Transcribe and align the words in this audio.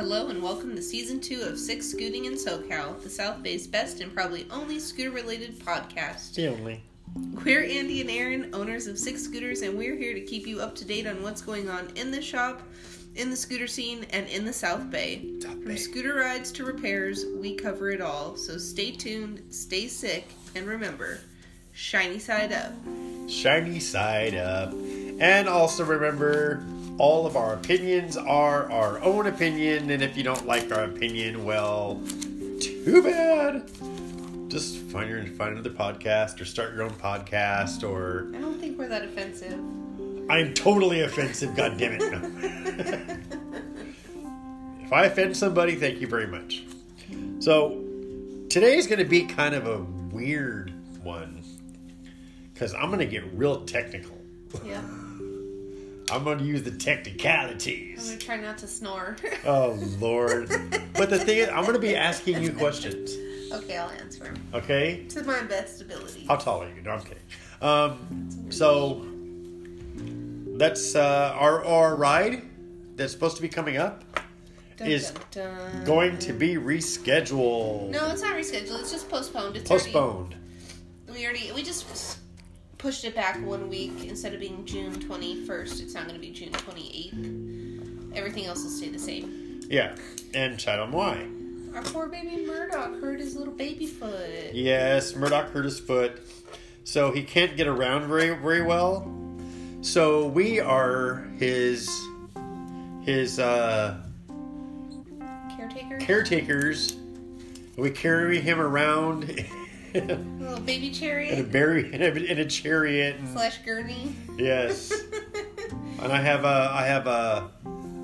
Hello 0.00 0.28
and 0.28 0.42
welcome 0.42 0.74
to 0.74 0.80
season 0.80 1.20
two 1.20 1.42
of 1.42 1.58
Six 1.58 1.86
Scooting 1.86 2.24
in 2.24 2.32
SoCal, 2.32 3.02
the 3.02 3.10
South 3.10 3.42
Bay's 3.42 3.66
best 3.66 4.00
and 4.00 4.10
probably 4.14 4.46
only 4.50 4.78
scooter 4.78 5.10
related 5.10 5.60
podcast. 5.60 6.32
The 6.32 6.48
only. 6.48 6.82
We're 7.44 7.64
Andy 7.64 8.00
and 8.00 8.08
Aaron, 8.08 8.48
owners 8.54 8.86
of 8.86 8.98
Six 8.98 9.22
Scooters, 9.22 9.60
and 9.60 9.76
we're 9.76 9.96
here 9.96 10.14
to 10.14 10.22
keep 10.22 10.46
you 10.46 10.62
up 10.62 10.74
to 10.76 10.86
date 10.86 11.06
on 11.06 11.22
what's 11.22 11.42
going 11.42 11.68
on 11.68 11.88
in 11.96 12.10
the 12.10 12.22
shop, 12.22 12.62
in 13.14 13.28
the 13.28 13.36
scooter 13.36 13.66
scene, 13.66 14.06
and 14.08 14.26
in 14.28 14.46
the 14.46 14.54
South 14.54 14.90
Bay. 14.90 15.34
South 15.42 15.52
From 15.52 15.64
Bay. 15.66 15.76
scooter 15.76 16.14
rides 16.14 16.50
to 16.52 16.64
repairs, 16.64 17.26
we 17.36 17.54
cover 17.54 17.90
it 17.90 18.00
all. 18.00 18.36
So 18.36 18.56
stay 18.56 18.92
tuned, 18.92 19.42
stay 19.50 19.86
sick, 19.86 20.28
and 20.54 20.66
remember 20.66 21.20
shiny 21.74 22.18
side 22.18 22.54
up. 22.54 22.72
Shiny 23.28 23.80
side 23.80 24.34
up. 24.34 24.72
And 25.20 25.46
also 25.46 25.84
remember, 25.84 26.64
all 27.00 27.26
of 27.26 27.34
our 27.34 27.54
opinions 27.54 28.18
are 28.18 28.70
our 28.70 29.00
own 29.00 29.26
opinion, 29.26 29.88
and 29.88 30.02
if 30.02 30.18
you 30.18 30.22
don't 30.22 30.46
like 30.46 30.70
our 30.70 30.84
opinion, 30.84 31.46
well, 31.46 31.98
too 32.60 33.02
bad. 33.02 33.70
Just 34.48 34.76
find 34.76 35.08
your 35.08 35.24
find 35.28 35.52
another 35.52 35.70
podcast 35.70 36.42
or 36.42 36.44
start 36.44 36.74
your 36.74 36.82
own 36.82 36.90
podcast 36.90 37.88
or 37.88 38.28
I 38.36 38.40
don't 38.40 38.60
think 38.60 38.78
we're 38.78 38.88
that 38.88 39.04
offensive. 39.04 39.58
I'm 40.28 40.52
totally 40.52 41.00
offensive, 41.00 41.56
god 41.56 41.78
damn 41.78 41.92
it. 41.92 42.00
No. 42.00 42.20
if 44.84 44.92
I 44.92 45.06
offend 45.06 45.34
somebody, 45.36 45.76
thank 45.76 46.02
you 46.02 46.06
very 46.06 46.26
much. 46.26 46.64
So 47.38 47.82
today's 48.50 48.86
gonna 48.86 49.06
be 49.06 49.24
kind 49.24 49.54
of 49.54 49.66
a 49.66 49.78
weird 50.14 50.74
one. 51.02 51.42
Cause 52.56 52.74
I'm 52.74 52.90
gonna 52.90 53.06
get 53.06 53.24
real 53.32 53.64
technical. 53.64 54.18
Yeah. 54.66 54.82
I'm 56.10 56.24
going 56.24 56.38
to 56.38 56.44
use 56.44 56.62
the 56.62 56.70
technicalities. 56.72 58.00
I'm 58.00 58.06
gonna 58.06 58.18
try 58.18 58.36
not 58.36 58.58
to 58.58 58.66
snore. 58.66 59.16
Oh, 59.44 59.78
Lord. 60.00 60.48
But 60.94 61.10
the 61.10 61.18
thing 61.18 61.38
is, 61.38 61.48
I'm 61.48 61.62
going 61.62 61.74
to 61.74 61.78
be 61.78 61.94
asking 61.96 62.42
you 62.42 62.52
questions. 62.52 63.12
okay, 63.52 63.76
I'll 63.76 63.90
answer. 63.90 64.34
Okay? 64.54 65.04
to 65.10 65.22
my 65.24 65.42
best 65.42 65.80
ability. 65.80 66.24
How 66.26 66.36
tall 66.36 66.62
are 66.62 66.68
you? 66.68 66.82
No, 66.82 66.90
I'm 66.92 67.00
kidding. 67.00 67.22
Um, 67.62 68.48
so, 68.50 69.06
that's 70.58 70.94
uh, 70.94 71.34
our, 71.36 71.64
our 71.64 71.94
ride 71.96 72.42
that's 72.96 73.12
supposed 73.12 73.36
to 73.36 73.42
be 73.42 73.48
coming 73.48 73.76
up 73.76 74.04
Dun, 74.76 74.88
is 74.88 75.12
dun, 75.30 75.56
dun. 75.56 75.84
going 75.84 76.18
to 76.18 76.32
be 76.32 76.54
rescheduled. 76.56 77.90
No, 77.90 78.10
it's 78.10 78.22
not 78.22 78.34
rescheduled. 78.36 78.80
It's 78.80 78.90
just 78.90 79.08
postponed. 79.08 79.56
It's 79.56 79.68
Postponed. 79.68 80.34
Already, 81.08 81.20
we 81.20 81.24
already 81.26 81.52
we 81.54 81.62
just 81.62 82.18
pushed 82.80 83.04
it 83.04 83.14
back 83.14 83.38
one 83.44 83.68
week 83.68 83.92
instead 84.06 84.32
of 84.32 84.40
being 84.40 84.64
June 84.64 84.98
twenty 85.00 85.44
first. 85.44 85.80
It's 85.82 85.94
not 85.94 86.04
going 86.08 86.14
to 86.14 86.20
be 86.20 86.30
June 86.32 86.50
twenty 86.52 86.88
eighth. 87.12 88.16
Everything 88.16 88.46
else 88.46 88.62
will 88.62 88.70
stay 88.70 88.88
the 88.88 88.98
same. 88.98 89.60
Yeah. 89.68 89.94
And 90.34 90.58
tell 90.58 90.78
them 90.78 90.92
why. 90.92 91.26
Our 91.74 91.82
poor 91.82 92.08
baby 92.08 92.44
Murdoch 92.46 93.00
hurt 93.00 93.20
his 93.20 93.36
little 93.36 93.52
baby 93.54 93.86
foot. 93.86 94.52
Yes, 94.54 95.14
Murdoch 95.14 95.50
hurt 95.50 95.64
his 95.66 95.78
foot, 95.78 96.20
so 96.82 97.12
he 97.12 97.22
can't 97.22 97.56
get 97.56 97.66
around 97.68 98.08
very 98.08 98.34
very 98.34 98.62
well. 98.62 99.12
So 99.82 100.26
we 100.26 100.58
are 100.58 101.26
his 101.38 101.88
his 103.02 103.38
uh, 103.38 103.98
Caretaker. 105.56 105.98
caretakers. 105.98 106.96
We 107.76 107.90
carry 107.90 108.40
him 108.40 108.58
around 108.60 109.24
little 110.38 110.60
baby 110.60 110.88
a 110.90 110.92
chariot 110.92 111.50
berry 111.52 111.92
in 111.92 112.02
a, 112.02 112.06
in 112.06 112.38
a 112.38 112.44
chariot. 112.44 113.16
And, 113.16 113.28
slash 113.28 113.58
gurney. 113.64 114.14
yes, 114.38 114.92
and 116.02 116.12
I 116.12 116.20
have 116.20 116.44
a 116.44 116.70
I 116.72 116.86
have 116.86 117.06
a 117.06 117.50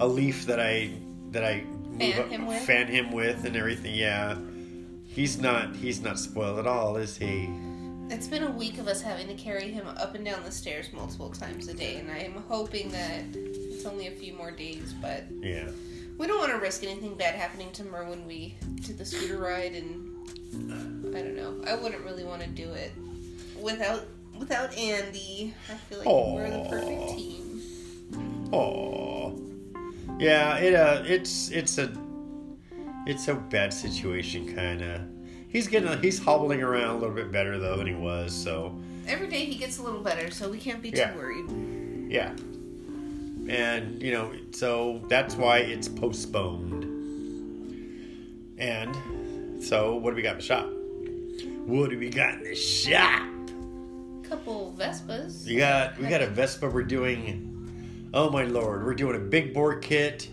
a 0.00 0.06
leaf 0.06 0.46
that 0.46 0.60
I 0.60 0.90
that 1.30 1.44
I 1.44 1.64
Fan 1.98 2.18
up- 2.20 2.28
him 2.28 2.46
with? 2.46 2.62
fan 2.62 2.86
him 2.88 3.10
with 3.10 3.44
and 3.46 3.56
everything. 3.56 3.94
Yeah, 3.94 4.36
he's 5.06 5.40
not 5.40 5.74
he's 5.76 6.00
not 6.02 6.18
spoiled 6.18 6.58
at 6.58 6.66
all, 6.66 6.96
is 6.96 7.16
he? 7.16 7.48
It's 8.08 8.28
been 8.28 8.44
a 8.44 8.50
week 8.52 8.78
of 8.78 8.86
us 8.86 9.02
having 9.02 9.26
to 9.28 9.34
carry 9.34 9.72
him 9.72 9.86
up 9.88 10.14
and 10.14 10.24
down 10.24 10.44
the 10.44 10.52
stairs 10.52 10.92
multiple 10.92 11.30
times 11.30 11.66
a 11.68 11.74
day, 11.74 11.96
and 11.96 12.08
I'm 12.10 12.40
hoping 12.48 12.90
that 12.92 13.22
it's 13.34 13.84
only 13.84 14.06
a 14.06 14.12
few 14.12 14.32
more 14.34 14.50
days, 14.52 14.94
but 15.02 15.24
Yeah. 15.40 15.68
We 16.18 16.26
don't 16.26 16.38
want 16.38 16.52
to 16.52 16.58
risk 16.58 16.82
anything 16.84 17.14
bad 17.16 17.34
happening 17.34 17.70
to 17.72 17.84
Mer 17.84 18.04
when 18.08 18.24
we 18.26 18.56
do 18.76 18.92
the 18.94 19.04
scooter 19.04 19.38
ride, 19.38 19.74
and 19.74 20.95
I 21.16 21.22
don't 21.22 21.36
know. 21.36 21.62
I 21.66 21.74
wouldn't 21.74 22.04
really 22.04 22.24
want 22.24 22.42
to 22.42 22.48
do 22.48 22.70
it 22.72 22.92
without 23.60 24.04
without 24.38 24.72
Andy. 24.76 25.54
I 25.70 25.74
feel 25.74 25.98
like 25.98 26.06
we're 26.06 26.50
the 26.50 26.68
perfect 26.68 27.08
team. 27.16 27.62
Oh, 28.52 29.40
yeah. 30.18 30.56
It 30.58 30.74
uh, 30.74 31.02
it's 31.06 31.50
it's 31.50 31.78
a 31.78 31.90
it's 33.06 33.28
a 33.28 33.34
bad 33.34 33.72
situation, 33.72 34.54
kind 34.54 34.82
of. 34.82 35.00
He's 35.48 35.68
getting 35.68 36.00
he's 36.02 36.18
hobbling 36.22 36.62
around 36.62 36.96
a 36.96 36.98
little 36.98 37.14
bit 37.14 37.32
better 37.32 37.58
though 37.58 37.76
than 37.76 37.86
he 37.86 37.94
was. 37.94 38.34
So 38.34 38.78
Every 39.08 39.28
day 39.28 39.44
he 39.44 39.54
gets 39.54 39.78
a 39.78 39.82
little 39.82 40.00
better, 40.02 40.30
so 40.30 40.50
we 40.50 40.58
can't 40.58 40.82
be 40.82 40.90
too 40.90 40.98
Yeah. 40.98 41.14
worried. 41.14 42.10
yeah, 42.10 42.30
and 43.48 44.02
you 44.02 44.10
know, 44.12 44.32
so 44.50 45.00
that's 45.08 45.36
why 45.36 45.58
it's 45.58 45.86
postponed. 45.88 46.82
And 48.58 49.62
so, 49.62 49.94
what 49.96 50.10
do 50.10 50.16
we 50.16 50.22
got 50.22 50.32
in 50.32 50.38
the 50.38 50.42
shop? 50.44 50.68
What 51.66 51.90
do 51.90 51.98
we 51.98 52.10
got 52.10 52.34
in 52.34 52.44
the 52.44 52.54
shop? 52.54 53.26
Couple 54.22 54.72
Vespas. 54.78 55.44
You 55.44 55.58
got 55.58 55.98
we 55.98 56.06
got 56.06 56.22
a 56.22 56.28
Vespa. 56.28 56.70
We're 56.70 56.84
doing. 56.84 58.10
Oh 58.14 58.30
my 58.30 58.44
lord, 58.44 58.84
we're 58.84 58.94
doing 58.94 59.16
a 59.16 59.18
big 59.18 59.52
bore 59.52 59.74
kit. 59.80 60.28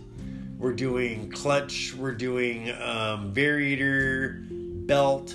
We're 0.59 0.73
doing 0.73 1.31
clutch. 1.31 1.95
We're 1.95 2.13
doing 2.13 2.69
um, 2.69 3.33
variator, 3.33 4.45
belt, 4.85 5.33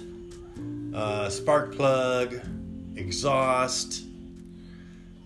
uh, 0.94 1.28
spark 1.30 1.74
plug, 1.74 2.42
exhaust. 2.94 4.04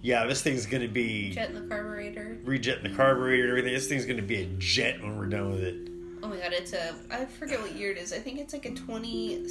Yeah, 0.01 0.25
this 0.25 0.41
thing's 0.41 0.65
gonna 0.65 0.89
be 0.89 1.33
Jet 1.33 1.51
in 1.51 1.55
the 1.55 1.69
carburetor. 1.69 2.39
rejetting 2.45 2.91
the 2.91 2.97
carburetor 2.97 3.43
and 3.43 3.51
everything. 3.51 3.75
This 3.75 3.89
thing's 3.89 4.07
gonna 4.07 4.23
be 4.23 4.41
a 4.41 4.47
jet 4.57 5.03
when 5.03 5.19
we're 5.19 5.27
done 5.27 5.51
with 5.51 5.63
it. 5.63 5.77
Oh 6.23 6.29
my 6.29 6.37
god, 6.39 6.55
it's 6.55 6.73
a. 6.73 6.95
I 7.11 7.27
forget 7.27 7.61
what 7.61 7.77
year 7.77 7.91
it 7.91 7.99
is. 7.99 8.15
I 8.15 8.21
think 8.21 8.39
it's 8.39 8.55
like 8.55 8.65
a 8.65 8.73
20. 8.73 9.47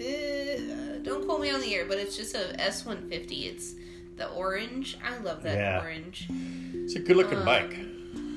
Uh, 0.00 0.98
don't 1.02 1.24
quote 1.26 1.40
me 1.40 1.50
on 1.50 1.60
the 1.60 1.68
year, 1.68 1.84
but 1.88 1.98
it's 1.98 2.16
just 2.16 2.34
a 2.34 2.60
S 2.60 2.84
150. 2.84 3.34
It's 3.46 3.74
the 4.16 4.28
orange. 4.30 4.96
I 5.04 5.18
love 5.18 5.42
that 5.44 5.56
Yeah. 5.56 5.80
orange. 5.80 6.28
It's 6.74 6.94
a 6.96 7.00
good 7.00 7.16
looking 7.16 7.38
Um, 7.38 7.44
bike. 7.44 7.76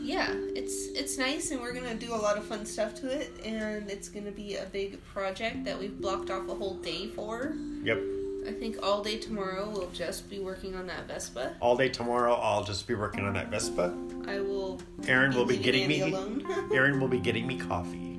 yeah, 0.03 0.31
it's 0.56 0.88
it's 0.95 1.18
nice, 1.18 1.51
and 1.51 1.62
we're 1.62 1.73
gonna 1.73 1.95
do 1.95 2.13
a 2.13 2.16
lot 2.16 2.38
of 2.38 2.45
fun 2.45 2.66
stuff 2.66 2.95
to 3.01 3.07
it, 3.09 3.31
and 3.44 3.90
it's 3.90 4.09
gonna 4.09 4.31
be 4.31 4.56
a 4.56 4.66
big 4.72 5.03
project 5.13 5.63
that 5.66 5.79
we've 5.79 6.00
blocked 6.00 6.29
off 6.29 6.47
a 6.50 6.53
whole 6.56 6.75
day 6.75 7.07
for. 7.07 7.56
Yep. 7.84 8.01
I 8.47 8.51
think 8.53 8.78
all 8.81 9.03
day 9.03 9.18
tomorrow 9.18 9.69
we'll 9.69 9.89
just 9.94 10.29
be 10.29 10.39
working 10.39 10.74
on 10.75 10.88
that 10.88 11.06
Vespa. 11.07 11.56
All 11.59 11.75
day 11.75 11.89
tomorrow, 11.89 12.34
I'll 12.35 12.63
just 12.63 12.88
be 12.88 12.94
working 12.95 13.25
on 13.25 13.34
that 13.34 13.50
Vespa. 13.51 13.94
I 14.25 14.39
will. 14.39 14.79
Aaron 15.07 15.35
will 15.35 15.45
be 15.45 15.57
getting 15.57 15.84
Andy 15.84 16.01
me. 16.06 16.12
alone. 16.13 16.45
Aaron 16.74 17.00
will 17.01 17.09
be 17.09 17.19
getting 17.19 17.45
me 17.45 17.57
coffee. 17.57 18.18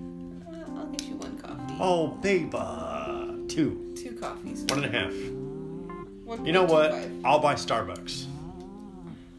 I'll 0.76 0.86
get 0.86 1.02
you 1.08 1.16
one 1.16 1.38
coffee. 1.38 1.74
Oh, 1.80 2.08
baby. 2.08 2.50
Two. 3.48 3.94
Two 3.96 4.12
coffees. 4.12 4.64
One 4.68 4.84
and 4.84 4.94
a 4.94 4.98
half. 4.98 5.12
One 6.24 6.44
You 6.44 6.52
know 6.52 6.64
what? 6.64 6.92
1.25. 6.92 7.22
I'll 7.24 7.38
buy 7.38 7.54
Starbucks. 7.54 8.26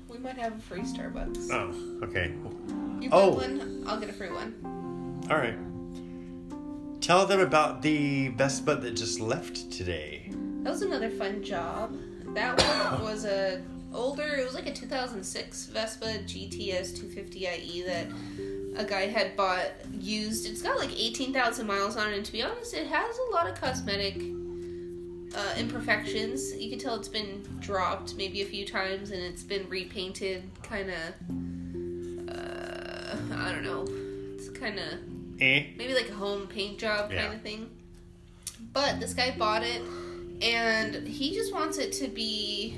We 0.07 0.17
might 0.17 0.37
have 0.37 0.57
a 0.57 0.61
free 0.61 0.81
Starbucks. 0.81 1.49
Oh, 1.51 2.05
okay. 2.05 2.33
You 2.99 3.09
get 3.09 3.13
oh. 3.13 3.35
one, 3.35 3.83
I'll 3.87 3.99
get 3.99 4.09
a 4.09 4.13
free 4.13 4.31
one. 4.31 5.25
All 5.29 5.37
right. 5.37 5.55
Tell 7.01 7.25
them 7.25 7.39
about 7.39 7.81
the 7.81 8.29
Vespa 8.29 8.75
that 8.75 8.91
just 8.95 9.19
left 9.19 9.71
today. 9.71 10.31
That 10.63 10.71
was 10.71 10.81
another 10.81 11.09
fun 11.09 11.43
job. 11.43 11.95
That 12.33 12.59
one 12.91 13.01
was 13.03 13.25
a 13.25 13.61
older. 13.93 14.35
It 14.35 14.45
was 14.45 14.53
like 14.53 14.67
a 14.67 14.73
2006 14.73 15.65
Vespa 15.67 16.05
GTS 16.05 16.99
250IE 16.99 17.63
E 17.63 17.83
that 17.83 18.07
a 18.75 18.83
guy 18.85 19.07
had 19.07 19.35
bought 19.35 19.71
used. 19.99 20.45
It's 20.47 20.61
got 20.61 20.77
like 20.77 20.91
18,000 20.97 21.65
miles 21.67 21.97
on 21.97 22.09
it, 22.11 22.15
and 22.17 22.25
to 22.25 22.31
be 22.31 22.41
honest, 22.43 22.73
it 22.73 22.87
has 22.87 23.17
a 23.17 23.31
lot 23.33 23.47
of 23.49 23.59
cosmetic 23.59 24.21
uh, 25.35 25.53
imperfections. 25.57 26.55
You 26.55 26.69
can 26.69 26.79
tell 26.79 26.95
it's 26.95 27.07
been 27.07 27.43
dropped 27.59 28.15
maybe 28.15 28.41
a 28.41 28.45
few 28.45 28.65
times, 28.65 29.11
and 29.11 29.21
it's 29.21 29.43
been 29.43 29.67
repainted. 29.69 30.43
Kind 30.63 30.89
of, 30.89 31.13
uh, 32.35 33.15
I 33.35 33.51
don't 33.51 33.63
know. 33.63 33.85
It's 34.35 34.49
kind 34.49 34.79
of 34.79 34.93
Eh? 35.41 35.67
maybe 35.77 35.93
like 35.93 36.09
a 36.09 36.13
home 36.13 36.47
paint 36.47 36.79
job 36.79 37.11
Yeah. 37.11 37.23
kind 37.23 37.35
of 37.35 37.41
thing. 37.41 37.69
But 38.73 38.99
this 38.99 39.13
guy 39.13 39.33
bought 39.37 39.63
it 39.63 39.81
and 40.41 41.07
he 41.07 41.33
just 41.33 41.53
wants 41.53 41.77
it 41.77 41.93
to 41.93 42.07
be 42.09 42.77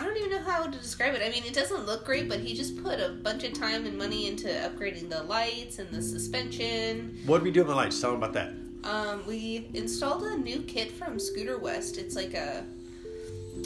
I 0.00 0.04
don't 0.04 0.16
even 0.16 0.30
know 0.30 0.50
how 0.50 0.64
to 0.64 0.78
describe 0.78 1.14
it. 1.14 1.20
I 1.22 1.28
mean, 1.28 1.44
it 1.44 1.52
doesn't 1.52 1.84
look 1.84 2.06
great, 2.06 2.26
but 2.26 2.40
he 2.40 2.54
just 2.54 2.82
put 2.82 2.98
a 2.98 3.10
bunch 3.10 3.44
of 3.44 3.52
time 3.52 3.84
and 3.84 3.98
money 3.98 4.28
into 4.28 4.48
upgrading 4.48 5.10
the 5.10 5.22
lights 5.24 5.78
and 5.78 5.90
the 5.90 6.00
suspension. 6.00 7.18
What 7.26 7.38
did 7.38 7.44
we 7.44 7.50
do 7.50 7.60
with 7.60 7.68
the 7.68 7.74
lights? 7.74 8.00
Tell 8.00 8.12
them 8.12 8.22
about 8.22 8.32
that. 8.32 8.54
Um, 8.82 9.26
we 9.26 9.68
installed 9.74 10.22
a 10.22 10.38
new 10.38 10.62
kit 10.62 10.90
from 10.90 11.18
Scooter 11.18 11.58
West. 11.58 11.98
It's 11.98 12.16
like 12.16 12.32
a 12.32 12.64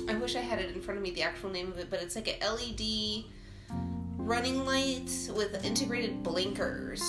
I 0.08 0.14
wish 0.16 0.34
I 0.34 0.40
had 0.40 0.58
it 0.58 0.74
in 0.74 0.82
front 0.82 0.98
of 0.98 1.04
me, 1.04 1.12
the 1.12 1.22
actual 1.22 1.50
name 1.50 1.68
of 1.68 1.78
it, 1.78 1.88
but 1.88 2.02
it's 2.02 2.16
like 2.16 2.26
a 2.26 2.44
LED 2.44 3.26
running 4.16 4.66
lights 4.66 5.28
with 5.28 5.64
integrated 5.64 6.24
blinkers. 6.24 7.00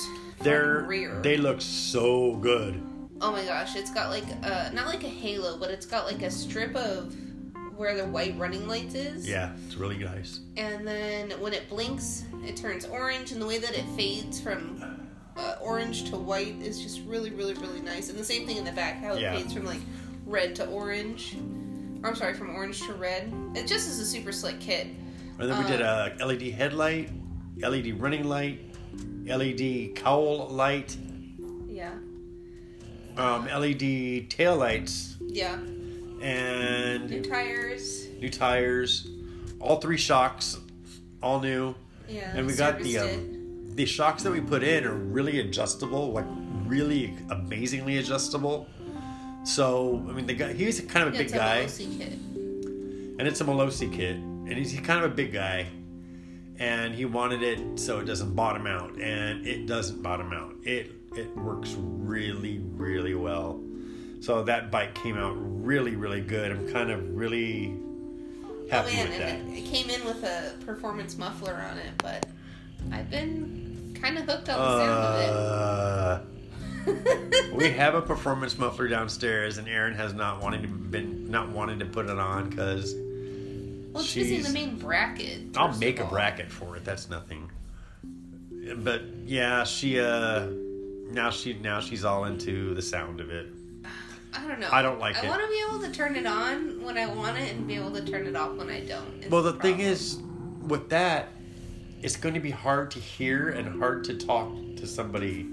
They're. 0.41 0.83
Rear. 0.83 1.19
They 1.23 1.37
look 1.37 1.61
so 1.61 2.35
good. 2.35 2.79
Oh 3.21 3.31
my 3.31 3.43
gosh, 3.43 3.75
it's 3.75 3.91
got 3.91 4.11
like 4.11 4.25
uh 4.43 4.69
not 4.71 4.85
like 4.85 5.03
a 5.03 5.09
halo, 5.09 5.57
but 5.57 5.71
it's 5.71 5.87
got 5.87 6.05
like 6.05 6.21
a 6.21 6.29
strip 6.29 6.75
of 6.75 7.15
where 7.75 7.95
the 7.95 8.05
white 8.05 8.37
running 8.37 8.67
lights 8.67 8.95
is. 8.95 9.27
Yeah, 9.27 9.51
it's 9.65 9.75
really 9.75 9.97
nice. 9.97 10.39
And 10.57 10.87
then 10.87 11.31
when 11.41 11.53
it 11.53 11.69
blinks, 11.69 12.23
it 12.45 12.55
turns 12.55 12.85
orange, 12.85 13.31
and 13.31 13.41
the 13.41 13.45
way 13.45 13.57
that 13.57 13.73
it 13.77 13.85
fades 13.97 14.39
from 14.39 15.07
uh, 15.37 15.55
orange 15.61 16.09
to 16.09 16.15
white 16.17 16.55
is 16.61 16.81
just 16.81 17.01
really, 17.05 17.31
really, 17.31 17.53
really 17.55 17.81
nice. 17.81 18.09
And 18.09 18.17
the 18.17 18.23
same 18.23 18.45
thing 18.47 18.57
in 18.57 18.63
the 18.63 18.71
back, 18.71 18.97
how 19.01 19.13
it 19.13 19.21
Yeah. 19.21 19.35
fades 19.35 19.53
from 19.53 19.65
like 19.65 19.81
red 20.25 20.55
to 20.55 20.65
orange. 20.67 21.35
Or 22.03 22.09
I'm 22.09 22.15
sorry, 22.15 22.33
from 22.33 22.55
orange 22.55 22.81
to 22.87 22.93
red. 22.93 23.33
It 23.55 23.67
just 23.67 23.87
is 23.89 23.99
a 23.99 24.05
super 24.05 24.31
slick 24.31 24.59
kit. 24.59 24.87
And 25.37 25.49
then 25.49 25.57
we 25.61 25.69
did 25.69 25.81
a 25.81 26.15
LED 26.25 26.51
headlight, 26.51 27.09
LED 27.57 27.99
running 27.99 28.23
light, 28.23 28.61
LED 29.25 29.95
cowl 29.95 30.47
light, 30.49 30.95
Yeah. 31.67 31.91
um, 33.17 33.47
LED 33.47 34.27
tail 34.29 34.55
lights, 34.55 35.17
Yeah. 35.19 35.57
And 36.25 37.07
New 37.09 37.21
tires. 37.21 38.07
new 38.19 38.29
tires, 38.31 39.07
all 39.59 39.79
three 39.79 39.97
shocks, 39.97 40.57
all 41.21 41.39
new. 41.39 41.75
Yeah. 42.09 42.31
And 42.35 42.47
we 42.47 42.55
got 42.55 42.79
the 42.79 42.97
um, 42.97 43.75
the 43.75 43.85
shocks 43.85 44.23
that 44.23 44.31
we 44.31 44.41
put 44.41 44.63
in 44.63 44.85
are 44.85 44.95
really 44.95 45.39
adjustable, 45.39 46.11
like 46.13 46.25
really 46.65 47.15
amazingly 47.29 47.99
adjustable. 47.99 48.67
So 49.43 50.03
I 50.09 50.13
mean, 50.13 50.25
the 50.25 50.33
guy 50.33 50.53
he's 50.53 50.81
kind 50.81 51.07
of 51.07 51.13
a. 51.13 51.17
Yeah, 51.17 51.23
big 51.23 51.27
it's 51.27 51.33
a 51.33 51.37
guy, 51.37 51.65
kit. 51.97 52.13
and 52.13 53.21
it's 53.21 53.39
a 53.41 53.43
Malossi 53.43 53.93
kit, 53.93 54.15
and 54.15 54.53
he's 54.53 54.73
kind 54.79 55.05
of 55.05 55.11
a 55.11 55.13
big 55.13 55.31
guy, 55.31 55.67
and 56.57 56.95
he 56.95 57.05
wanted 57.05 57.43
it 57.43 57.79
so 57.79 57.99
it 57.99 58.05
doesn't 58.05 58.33
bottom 58.33 58.65
out, 58.65 58.99
and 58.99 59.45
it 59.45 59.67
doesn't 59.67 60.01
bottom 60.01 60.33
out. 60.33 60.55
It 60.63 60.91
it 61.15 61.37
works 61.37 61.75
really 61.77 62.57
really 62.73 63.13
well. 63.13 63.61
So 64.25 64.41
that 64.43 64.71
bike 64.71 64.95
came 64.95 65.17
out 65.17 65.35
really 65.37 65.95
really 65.95 66.21
good. 66.21 66.51
I'm 66.51 66.67
kind 66.71 66.89
of 66.89 67.15
really 67.15 67.77
Oh 68.43 68.67
happy 68.71 68.93
man, 68.95 69.09
with 69.09 69.17
that. 69.19 69.35
it, 69.35 69.57
it 69.59 69.65
came 69.65 69.87
in 69.91 70.03
with 70.03 70.23
a 70.23 70.53
performance 70.65 71.15
muffler 71.19 71.53
on 71.53 71.77
it, 71.77 71.91
but 71.99 72.25
I've 72.91 73.09
been 73.11 73.95
kind 74.01 74.17
of 74.17 74.25
hooked 74.25 74.49
on 74.49 74.57
the 74.57 74.79
sound 74.79 75.27
Uh, 75.27 76.19
of 76.87 76.87
it. 76.87 77.53
we 77.53 77.69
have 77.69 77.93
a 77.93 78.01
performance 78.01 78.57
muffler 78.57 78.87
downstairs, 78.87 79.59
and 79.59 79.67
Erin 79.67 79.93
has 79.93 80.13
not 80.15 80.41
wanted 80.41 80.63
to 80.63 80.67
been 80.69 81.29
not 81.29 81.49
wanted 81.49 81.77
to 81.81 81.85
put 81.85 82.05
it 82.09 82.17
on 82.17 82.49
because 82.49 82.95
Well, 82.95 84.01
it's 84.01 84.05
She's- 84.11 84.47
the 84.47 84.53
main 84.53 84.79
bracket. 84.79 85.55
I'll 85.55 85.77
make 85.77 85.99
a 85.99 86.05
bracket 86.05 86.51
for 86.51 86.75
it. 86.77 86.83
That's 86.83 87.09
nothing. 87.11 87.51
But 88.77 89.03
yeah, 89.25 89.63
she 89.65 89.99
uh 89.99 90.47
now 91.11 91.29
she 91.29 91.53
now 91.53 91.79
she's 91.79 92.03
all 92.03 92.25
into 92.25 92.73
the 92.73 92.81
sound 92.81 93.19
of 93.21 93.29
it. 93.29 93.45
I 94.37 94.47
don't 94.47 94.59
know. 94.59 94.69
I 94.71 94.81
don't 94.81 94.99
like 94.99 95.15
I 95.17 95.21
it. 95.21 95.25
I 95.25 95.29
want 95.29 95.41
to 95.41 95.47
be 95.47 95.63
able 95.67 95.79
to 95.81 95.91
turn 95.91 96.15
it 96.15 96.25
on 96.25 96.83
when 96.83 96.97
I 96.97 97.05
want 97.07 97.37
it 97.37 97.53
and 97.53 97.67
be 97.67 97.75
able 97.75 97.91
to 97.91 98.03
turn 98.03 98.25
it 98.27 98.35
off 98.35 98.55
when 98.55 98.69
I 98.69 98.81
don't. 98.81 99.23
is 99.23 99.31
Well, 99.31 99.43
the 99.43 99.53
thing 99.53 99.79
is, 99.79 100.19
with 100.67 100.89
that, 100.89 101.29
it's 102.01 102.15
going 102.17 102.33
to 102.35 102.39
be 102.39 102.51
hard 102.51 102.91
to 102.91 102.99
hear 102.99 103.49
and 103.49 103.79
hard 103.79 104.03
to 104.05 104.15
talk 104.17 104.51
to 104.77 104.85
somebody 104.87 105.47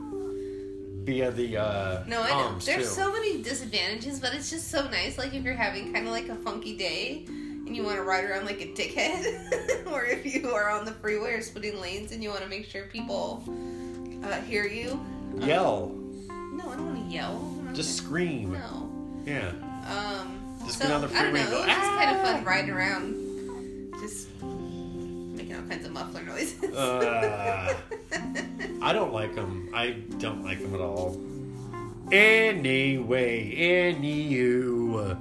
via 1.05 1.31
the 1.31 1.56
uh, 1.56 2.05
No, 2.06 2.23
I 2.23 2.29
know. 2.29 2.34
comms, 2.34 2.64
There's 2.64 2.88
too. 2.88 2.94
so 3.02 3.12
many 3.12 3.43
disadvantages, 3.43 4.20
but 4.20 4.34
it's 4.34 4.50
just 4.50 4.69
so 4.69 4.88
nice. 4.88 5.19
Like 5.19 5.34
if 5.34 5.43
you're 5.44 5.55
having 5.55 5.93
kind 5.93 6.06
of 6.06 6.12
like 6.12 6.29
a 6.29 6.37
funky 6.37 6.76
day 6.76 7.25
and 7.29 7.75
you 7.75 7.82
want 7.82 7.96
to 7.96 8.02
ride 8.02 8.25
around 8.25 8.44
like 8.44 8.61
a 8.61 8.67
dickhead, 8.67 9.87
or 9.93 10.05
if 10.05 10.26
you 10.26 10.50
are 10.50 10.69
on 10.70 10.84
the 10.84 10.93
freeway 10.93 11.32
or 11.34 11.40
splitting 11.40 11.81
lanes 11.81 12.12
and 12.12 12.23
you 12.23 12.29
want 12.31 12.43
to 12.43 12.49
make 12.49 12.67
sure 12.67 12.84
people 12.84 13.43
uh, 14.25 14.40
hear 14.43 14.67
you. 14.67 14.93
Um, 14.93 15.43
yell, 15.43 15.93
No, 16.29 16.69
I 16.69 16.76
don't 16.76 16.87
want 16.94 17.08
to 17.08 17.14
yell. 17.14 17.62
I'm 17.72 17.76
not 17.78 17.84
just 17.84 18.02
gonna- 18.02 18.08
scream. 18.08 18.52
No. 18.52 18.90
Yeah. 19.24 19.48
Um, 19.88 20.58
Just 20.66 20.78
so, 20.78 20.84
get 20.86 20.92
on 20.94 21.00
the 21.00 21.16
I 21.16 21.22
don't 21.22 21.32
know. 21.34 21.40
and 21.40 21.50
go, 21.50 21.56
it 21.56 21.66
was 21.66 21.66
just 21.66 21.90
kind 21.90 22.10
of 22.10 22.22
"Ah!" 22.22 22.32
fun 22.34 22.44
riding 22.44 22.70
around, 22.70 23.94
just 24.00 24.28
making 24.42 25.56
all 25.56 25.62
kinds 25.62 25.86
of 25.86 25.92
muffler 25.92 26.22
noises. 26.22 26.62
Uh, 26.76 27.74
I 28.82 28.92
don't 28.92 29.12
like 29.12 29.34
them. 29.34 29.70
I 29.74 29.90
don't 30.19 30.44
like 30.44 30.60
them 30.60 30.74
at 30.74 30.80
all. 30.80 31.19
Anyway, 32.12 33.54
anywho, 33.56 35.16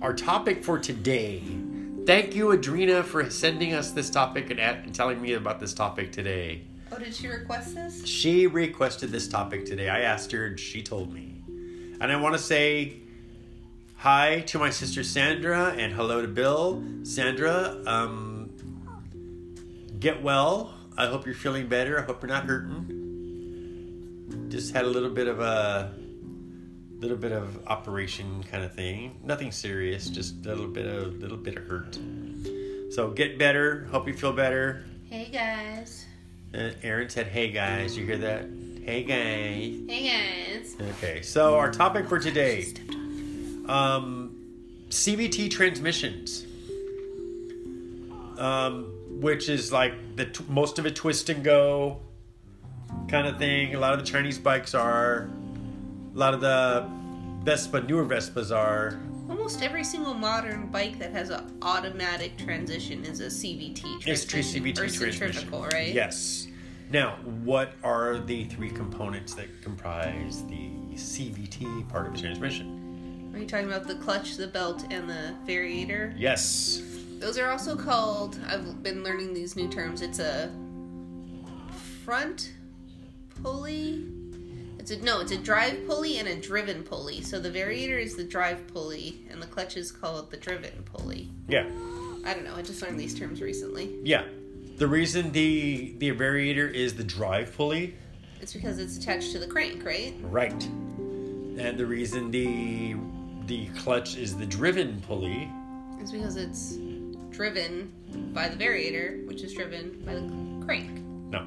our 0.00 0.14
topic 0.14 0.64
for 0.64 0.78
today. 0.78 1.42
Thank 2.06 2.34
you, 2.34 2.46
Adrena, 2.48 3.04
for 3.04 3.28
sending 3.30 3.74
us 3.74 3.90
this 3.90 4.08
topic 4.10 4.50
and, 4.50 4.58
at, 4.60 4.84
and 4.84 4.94
telling 4.94 5.20
me 5.20 5.34
about 5.34 5.60
this 5.60 5.72
topic 5.74 6.10
today. 6.12 6.62
oh, 6.92 6.98
did 6.98 7.14
she 7.14 7.28
request 7.28 7.74
this? 7.74 8.04
She 8.06 8.46
requested 8.46 9.10
this 9.10 9.26
topic 9.28 9.64
today. 9.66 9.88
I 9.88 10.00
asked 10.00 10.32
her, 10.32 10.46
and 10.46 10.58
she 10.60 10.82
told 10.82 11.12
me. 11.12 11.33
And 12.04 12.12
I 12.12 12.16
want 12.16 12.34
to 12.34 12.38
say 12.38 12.98
hi 13.96 14.40
to 14.48 14.58
my 14.58 14.68
sister 14.68 15.02
Sandra 15.02 15.68
and 15.70 15.90
hello 15.90 16.20
to 16.20 16.28
Bill. 16.28 16.84
Sandra, 17.02 17.82
um, 17.86 18.50
get 20.00 20.22
well. 20.22 20.74
I 20.98 21.06
hope 21.06 21.24
you're 21.24 21.34
feeling 21.34 21.66
better. 21.66 21.98
I 21.98 22.02
hope 22.02 22.20
you're 22.20 22.28
not 22.28 22.44
hurting. 22.44 22.90
Just 24.50 24.74
had 24.74 24.84
a 24.84 24.88
little 24.88 25.08
bit 25.08 25.28
of 25.28 25.40
a 25.40 25.94
little 26.98 27.16
bit 27.16 27.32
of 27.32 27.66
operation 27.68 28.44
kind 28.50 28.64
of 28.64 28.74
thing. 28.74 29.18
Nothing 29.24 29.50
serious, 29.50 30.10
just 30.10 30.44
a 30.44 30.50
little 30.50 30.68
bit 30.68 30.84
of 30.84 31.04
a 31.04 31.06
little 31.06 31.38
bit 31.38 31.56
of 31.56 31.64
hurt. 31.64 31.98
So 32.92 33.12
get 33.12 33.38
better. 33.38 33.86
Hope 33.86 34.06
you 34.06 34.12
feel 34.12 34.34
better. 34.34 34.84
Hey 35.08 35.30
guys. 35.32 36.04
Uh, 36.52 36.72
Aaron 36.82 37.08
said, 37.08 37.28
"Hey 37.28 37.50
guys, 37.50 37.96
you 37.96 38.04
hear 38.04 38.18
that? 38.18 38.44
Hey 38.84 39.02
guys." 39.02 39.80
Hey 39.88 40.10
guys. 40.10 40.76
Okay, 40.98 41.22
so 41.22 41.56
our 41.56 41.72
topic 41.72 42.06
for 42.06 42.18
today, 42.18 42.66
um, 43.66 44.36
CVT 44.90 45.50
transmissions, 45.50 46.44
um, 48.36 48.92
which 49.22 49.48
is 49.48 49.72
like 49.72 49.94
the 50.16 50.26
t- 50.26 50.44
most 50.50 50.78
of 50.78 50.84
it 50.84 50.94
twist 50.96 51.30
and 51.30 51.42
go 51.42 51.98
kind 53.08 53.26
of 53.26 53.38
thing. 53.38 53.74
A 53.74 53.80
lot 53.80 53.94
of 53.94 54.00
the 54.00 54.04
Chinese 54.04 54.38
bikes 54.38 54.74
are, 54.74 55.30
a 56.14 56.18
lot 56.18 56.34
of 56.34 56.42
the 56.42 56.86
Vespa, 57.42 57.80
newer 57.80 58.04
Vespas 58.04 58.54
are. 58.54 59.00
Almost 59.30 59.62
every 59.62 59.84
single 59.84 60.12
modern 60.12 60.66
bike 60.66 60.98
that 60.98 61.10
has 61.12 61.30
an 61.30 61.56
automatic 61.62 62.36
transition 62.36 63.02
is 63.06 63.20
a 63.20 63.28
CVT 63.28 63.80
transmission. 63.80 64.12
It's 64.12 64.24
true 64.26 64.40
CVT 64.42 64.72
or 64.72 64.74
transmission. 64.74 65.12
centrifugal, 65.32 65.62
right? 65.72 65.94
Yes. 65.94 66.48
Now, 66.90 67.16
what 67.42 67.72
are 67.82 68.18
the 68.18 68.44
three 68.44 68.70
components 68.70 69.34
that 69.34 69.62
comprise 69.62 70.44
the 70.46 70.70
CVT 70.94 71.88
part 71.88 72.06
of 72.06 72.14
the 72.14 72.20
transmission? 72.20 73.30
Are 73.34 73.38
you 73.38 73.46
talking 73.46 73.66
about 73.66 73.88
the 73.88 73.96
clutch, 73.96 74.36
the 74.36 74.46
belt, 74.46 74.84
and 74.90 75.08
the 75.08 75.34
variator? 75.46 76.14
Yes. 76.16 76.82
Those 77.18 77.38
are 77.38 77.50
also 77.50 77.74
called. 77.74 78.38
I've 78.46 78.82
been 78.82 79.02
learning 79.02 79.34
these 79.34 79.56
new 79.56 79.68
terms. 79.68 80.02
It's 80.02 80.18
a 80.18 80.52
front 82.04 82.52
pulley. 83.42 84.06
It's 84.78 84.90
a 84.90 85.02
no. 85.02 85.20
It's 85.20 85.32
a 85.32 85.38
drive 85.38 85.86
pulley 85.86 86.18
and 86.18 86.28
a 86.28 86.36
driven 86.36 86.82
pulley. 86.82 87.22
So 87.22 87.40
the 87.40 87.50
variator 87.50 88.00
is 88.00 88.14
the 88.14 88.24
drive 88.24 88.66
pulley, 88.68 89.26
and 89.30 89.42
the 89.42 89.46
clutch 89.46 89.76
is 89.76 89.90
called 89.90 90.30
the 90.30 90.36
driven 90.36 90.82
pulley. 90.84 91.30
Yeah. 91.48 91.66
I 92.24 92.34
don't 92.34 92.44
know. 92.44 92.54
I 92.54 92.62
just 92.62 92.82
learned 92.82 93.00
these 93.00 93.18
terms 93.18 93.40
recently. 93.40 93.96
Yeah. 94.02 94.24
The 94.76 94.86
reason 94.88 95.30
the 95.32 95.94
the 95.98 96.10
variator 96.12 96.70
is 96.72 96.94
the 96.94 97.04
drive 97.04 97.56
pulley, 97.56 97.94
It's 98.40 98.52
because 98.52 98.78
it's 98.78 98.96
attached 98.98 99.32
to 99.32 99.38
the 99.38 99.46
crank, 99.46 99.84
right? 99.84 100.14
right? 100.22 100.64
And 100.64 101.78
the 101.78 101.86
reason 101.86 102.30
the 102.30 102.96
the 103.46 103.66
clutch 103.78 104.16
is 104.16 104.36
the 104.36 104.46
driven 104.46 105.00
pulley, 105.02 105.48
It's 106.00 106.10
because 106.10 106.36
it's 106.36 106.76
driven 107.30 107.92
by 108.32 108.48
the 108.48 108.56
variator, 108.56 109.26
which 109.26 109.42
is 109.42 109.52
driven 109.54 110.02
by 110.04 110.14
the 110.14 110.64
crank. 110.64 110.90
no, 111.30 111.46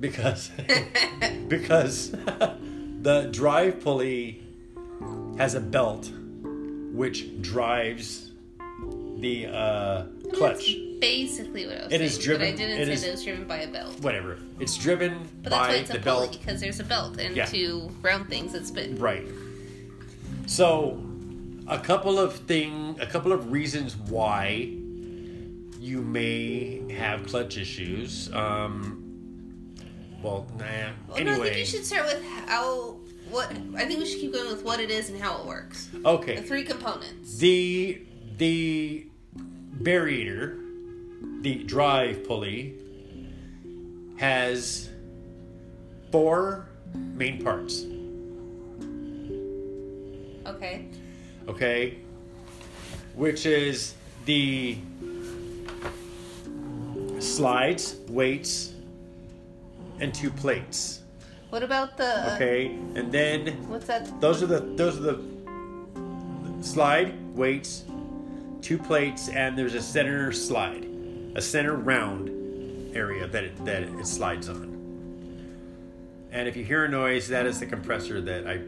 because 0.00 0.50
because 1.48 2.10
the 3.02 3.28
drive 3.30 3.80
pulley 3.80 4.42
has 5.38 5.54
a 5.54 5.60
belt 5.60 6.10
which 6.92 7.40
drives 7.40 8.29
the 9.20 9.46
uh, 9.46 10.06
clutch. 10.32 10.58
That's 10.66 11.00
basically 11.00 11.66
what 11.66 11.76
I 11.76 11.84
was 11.84 11.86
It 11.86 11.90
saying. 11.90 12.02
is 12.02 12.18
driven- 12.18 12.40
But 12.40 12.54
I 12.54 12.56
didn't 12.56 12.80
it 12.80 12.86
say 12.86 12.92
is- 12.92 13.00
that 13.02 13.08
it 13.08 13.12
was 13.12 13.24
driven 13.24 13.46
by 13.46 13.56
a 13.58 13.68
belt. 13.68 14.00
Whatever. 14.00 14.38
It's 14.58 14.76
driven 14.76 15.28
But 15.42 15.50
that's 15.50 15.60
why 15.60 15.68
by 15.68 15.74
it's 15.76 15.90
a 15.90 15.92
the 15.94 15.98
pulley 16.00 16.26
belt. 16.28 16.38
because 16.40 16.60
there's 16.60 16.80
a 16.80 16.84
belt 16.84 17.18
and 17.18 17.36
Yeah. 17.36 17.46
two 17.46 17.90
round 18.02 18.28
things 18.28 18.52
that 18.52 18.66
spin. 18.66 18.96
Right. 18.98 19.26
So, 20.46 21.00
a 21.68 21.78
couple 21.78 22.18
of 22.18 22.34
thing, 22.34 22.96
a 23.00 23.06
couple 23.06 23.32
of 23.32 23.50
reasons 23.52 23.96
why 23.96 24.70
you 25.80 26.02
may 26.02 26.82
have 26.92 27.26
clutch 27.26 27.56
issues. 27.56 28.30
Um, 28.32 29.02
well, 30.22 30.46
nah. 30.58 30.64
Well, 30.64 30.66
no, 30.66 31.12
I 31.12 31.16
think 31.16 31.28
anyway, 31.28 31.58
you 31.60 31.64
should 31.66 31.84
start 31.84 32.06
with 32.06 32.22
how. 32.46 32.96
What 33.30 33.48
I 33.76 33.84
think 33.84 34.00
we 34.00 34.06
should 34.06 34.18
keep 34.20 34.32
going 34.32 34.50
with 34.50 34.64
what 34.64 34.80
it 34.80 34.90
is 34.90 35.08
and 35.08 35.20
how 35.20 35.40
it 35.40 35.46
works. 35.46 35.86
The 35.92 36.08
okay. 36.08 36.42
three 36.42 36.64
components. 36.64 37.38
The 37.38 38.02
the 38.38 39.06
variator 39.82 40.56
the 41.42 41.64
drive 41.64 42.26
pulley 42.26 42.74
has 44.18 44.90
four 46.12 46.66
main 46.94 47.42
parts. 47.42 47.84
Okay. 50.46 50.86
Okay, 51.48 51.98
which 53.14 53.46
is 53.46 53.94
the 54.26 54.76
slides, 57.18 57.96
weights, 58.08 58.74
and 60.00 60.14
two 60.14 60.30
plates. 60.30 61.00
What 61.48 61.62
about 61.62 61.96
the? 61.96 62.34
Okay, 62.36 62.66
and 62.94 63.10
then 63.10 63.56
What's 63.68 63.86
that? 63.86 64.20
those 64.20 64.42
are 64.42 64.46
the 64.46 64.60
those 64.76 64.98
are 64.98 65.00
the 65.00 65.20
slide 66.62 67.14
weights, 67.34 67.84
two 68.62 68.78
plates, 68.78 69.28
and 69.28 69.56
there's 69.56 69.74
a 69.74 69.82
center 69.82 70.32
slide, 70.32 70.86
a 71.34 71.42
center 71.42 71.74
round 71.76 72.28
area 72.94 73.26
that 73.26 73.44
it, 73.44 73.64
that 73.64 73.82
it 73.82 74.06
slides 74.06 74.48
on. 74.48 74.68
And 76.32 76.48
if 76.48 76.56
you 76.56 76.64
hear 76.64 76.84
a 76.84 76.88
noise, 76.88 77.28
that 77.28 77.46
is 77.46 77.58
the 77.60 77.66
compressor 77.66 78.20
that 78.20 78.46
I 78.46 78.60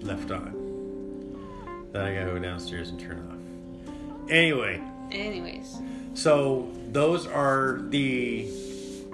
left 0.00 0.30
on. 0.30 1.88
That 1.92 2.04
I 2.04 2.14
gotta 2.14 2.32
go 2.32 2.38
downstairs 2.38 2.90
and 2.90 2.98
turn 3.00 3.18
off. 3.30 4.30
Anyway, 4.30 4.82
Anyways. 5.12 5.78
so 6.14 6.70
those 6.90 7.26
are 7.26 7.80
the 7.88 8.50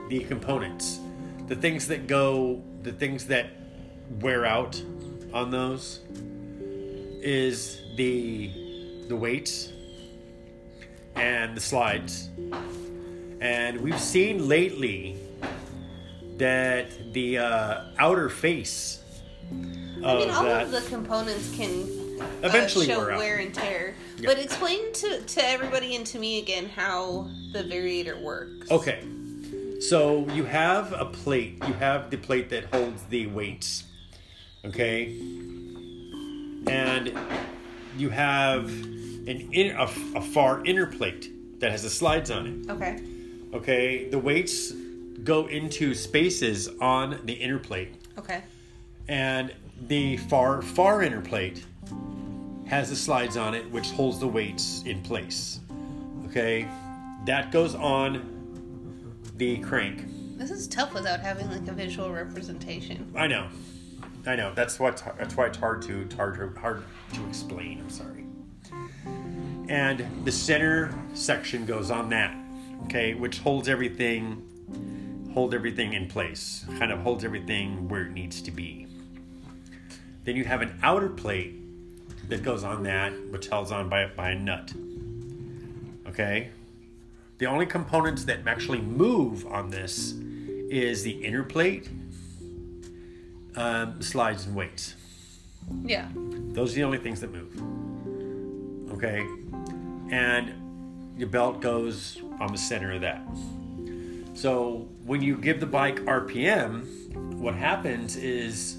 the 0.09 0.21
components, 0.25 1.00
the 1.49 1.57
things 1.57 1.88
that 1.88 2.07
go, 2.07 2.62
the 2.83 2.93
things 2.93 3.26
that 3.26 3.50
wear 4.21 4.45
out 4.45 4.83
on 5.33 5.50
those 5.50 6.00
is 7.23 7.81
the 7.97 8.50
the 9.09 9.17
weights 9.17 9.72
and 11.16 11.57
the 11.57 11.61
slides. 11.61 12.31
And 13.40 13.81
we've 13.81 14.00
seen 14.00 14.49
lately 14.49 15.16
that 16.37 17.12
the 17.12 17.38
uh, 17.38 17.85
outer 17.99 18.28
face 18.28 19.02
of 19.50 20.04
I 20.04 20.14
mean, 20.19 20.31
all 20.31 20.45
that 20.45 20.64
of 20.64 20.71
the 20.71 20.81
components 20.83 21.54
can 21.57 22.21
uh, 22.21 22.26
Eventually 22.42 22.87
show 22.87 22.99
wear 22.99 23.12
out. 23.12 23.19
wear 23.19 23.38
and 23.38 23.54
tear. 23.54 23.95
Yeah. 24.19 24.26
But 24.26 24.38
explain 24.38 24.92
to, 24.95 25.21
to 25.21 25.45
everybody 25.45 25.97
and 25.97 26.07
to 26.07 26.19
me 26.19 26.38
again 26.40 26.69
how 26.69 27.28
the 27.52 27.64
variator 27.64 28.21
works. 28.21 28.71
Okay. 28.71 29.04
So 29.81 30.28
you 30.31 30.45
have 30.45 30.92
a 30.92 31.04
plate. 31.04 31.62
You 31.66 31.75
have 31.75 32.11
the 32.11 32.16
plate 32.16 32.50
that 32.50 32.64
holds 32.66 33.02
the 33.04 33.26
weights. 33.26 33.85
Okay. 34.64 35.07
And 36.69 37.12
you 37.97 38.11
have 38.11 38.71
an 39.26 39.49
in, 39.52 39.76
a, 39.76 39.85
a 40.17 40.21
far 40.21 40.64
inner 40.64 40.87
plate 40.87 41.31
that 41.61 41.71
has 41.71 41.83
the 41.83 41.91
slides 41.91 42.31
on 42.31 42.47
it. 42.47 42.71
Okay. 42.71 43.00
Okay. 43.55 44.09
The 44.09 44.19
weights 44.19 44.73
go 45.25 45.47
into 45.47 45.95
spaces 45.95 46.69
on 46.81 47.21
the 47.25 47.33
inner 47.35 47.59
plate, 47.59 47.95
Okay. 48.19 48.43
and 49.09 49.52
the 49.87 50.17
far 50.17 50.62
far 50.62 51.02
inner 51.02 51.21
plate 51.21 51.64
has 52.67 52.91
the 52.91 52.97
slides 52.97 53.37
on 53.37 53.55
it, 53.55 53.71
which 53.71 53.91
holds 53.91 54.19
the 54.19 54.26
weights 54.29 54.83
in 54.87 55.02
place. 55.02 55.61
Okay. 56.26 56.67
That 57.26 57.52
goes 57.52 57.75
on 57.76 58.29
the 59.37 59.59
crank. 59.59 60.07
This 60.38 60.50
is 60.50 60.67
tough 60.67 60.93
without 60.93 61.21
having 61.21 61.49
like 61.50 61.69
a 61.69 61.73
visual 61.73 62.11
representation. 62.11 63.12
I 63.14 63.29
know, 63.29 63.47
I 64.26 64.35
know. 64.35 64.52
That's 64.55 64.81
what. 64.81 65.00
That's 65.17 65.37
why 65.37 65.47
it's 65.47 65.59
hard 65.59 65.83
to 65.83 66.09
hard 66.17 66.35
to 66.37 66.61
hard 66.61 66.83
to 67.14 67.26
explain. 67.29 67.79
I'm 67.79 67.91
sorry. 67.91 68.22
And 69.69 70.25
the 70.25 70.33
center 70.33 70.95
section 71.14 71.64
goes 71.66 71.90
on 71.90 72.09
that, 72.11 72.37
okay, 72.85 73.14
which 73.14 73.38
holds 73.38 73.69
everything, 73.69 74.42
hold 75.33 75.54
everything 75.54 75.95
in 75.95 76.09
place, 76.09 76.64
kind 76.78 76.92
of 76.92 77.00
holds 77.00 77.25
everything 77.25 77.88
where 77.88 78.02
it 78.02 78.12
needs 78.12 78.42
to 78.42 78.50
be. 78.50 78.87
Then 80.25 80.37
you 80.37 80.45
have 80.45 80.62
an 80.62 80.78
outer 80.83 81.09
plate 81.09 81.57
that 82.28 82.42
goes 82.42 82.64
on 82.64 82.83
that, 82.85 83.12
which 83.31 83.49
holds 83.49 83.73
on 83.73 83.88
by 83.88 84.07
by 84.07 84.31
a 84.31 84.38
nut. 84.38 84.73
Okay. 86.07 86.50
The 87.38 87.47
only 87.47 87.66
components 87.66 88.25
that 88.25 88.47
actually 88.47 88.81
move 88.81 89.47
on 89.47 89.71
this 89.71 90.12
is 90.71 91.02
the 91.02 91.11
inner 91.11 91.42
plate, 91.42 91.88
um, 93.57 94.00
slides, 94.00 94.47
and 94.47 94.54
weights. 94.54 94.95
Yeah. 95.83 96.09
Those 96.14 96.73
are 96.73 96.76
the 96.76 96.85
only 96.85 96.99
things 96.99 97.21
that 97.21 97.33
move. 97.33 97.52
Okay? 98.92 99.26
And 100.12 101.19
your 101.19 101.28
belt 101.28 101.61
goes 101.61 102.21
on 102.38 102.52
the 102.52 102.59
center 102.59 102.92
of 102.92 103.00
that. 103.00 103.23
So 104.35 104.88
when 105.04 105.23
you 105.23 105.37
give 105.37 105.59
the 105.59 105.66
bike 105.66 105.97
RPM, 106.00 107.35
what 107.38 107.54
happens 107.54 108.16
is 108.16 108.78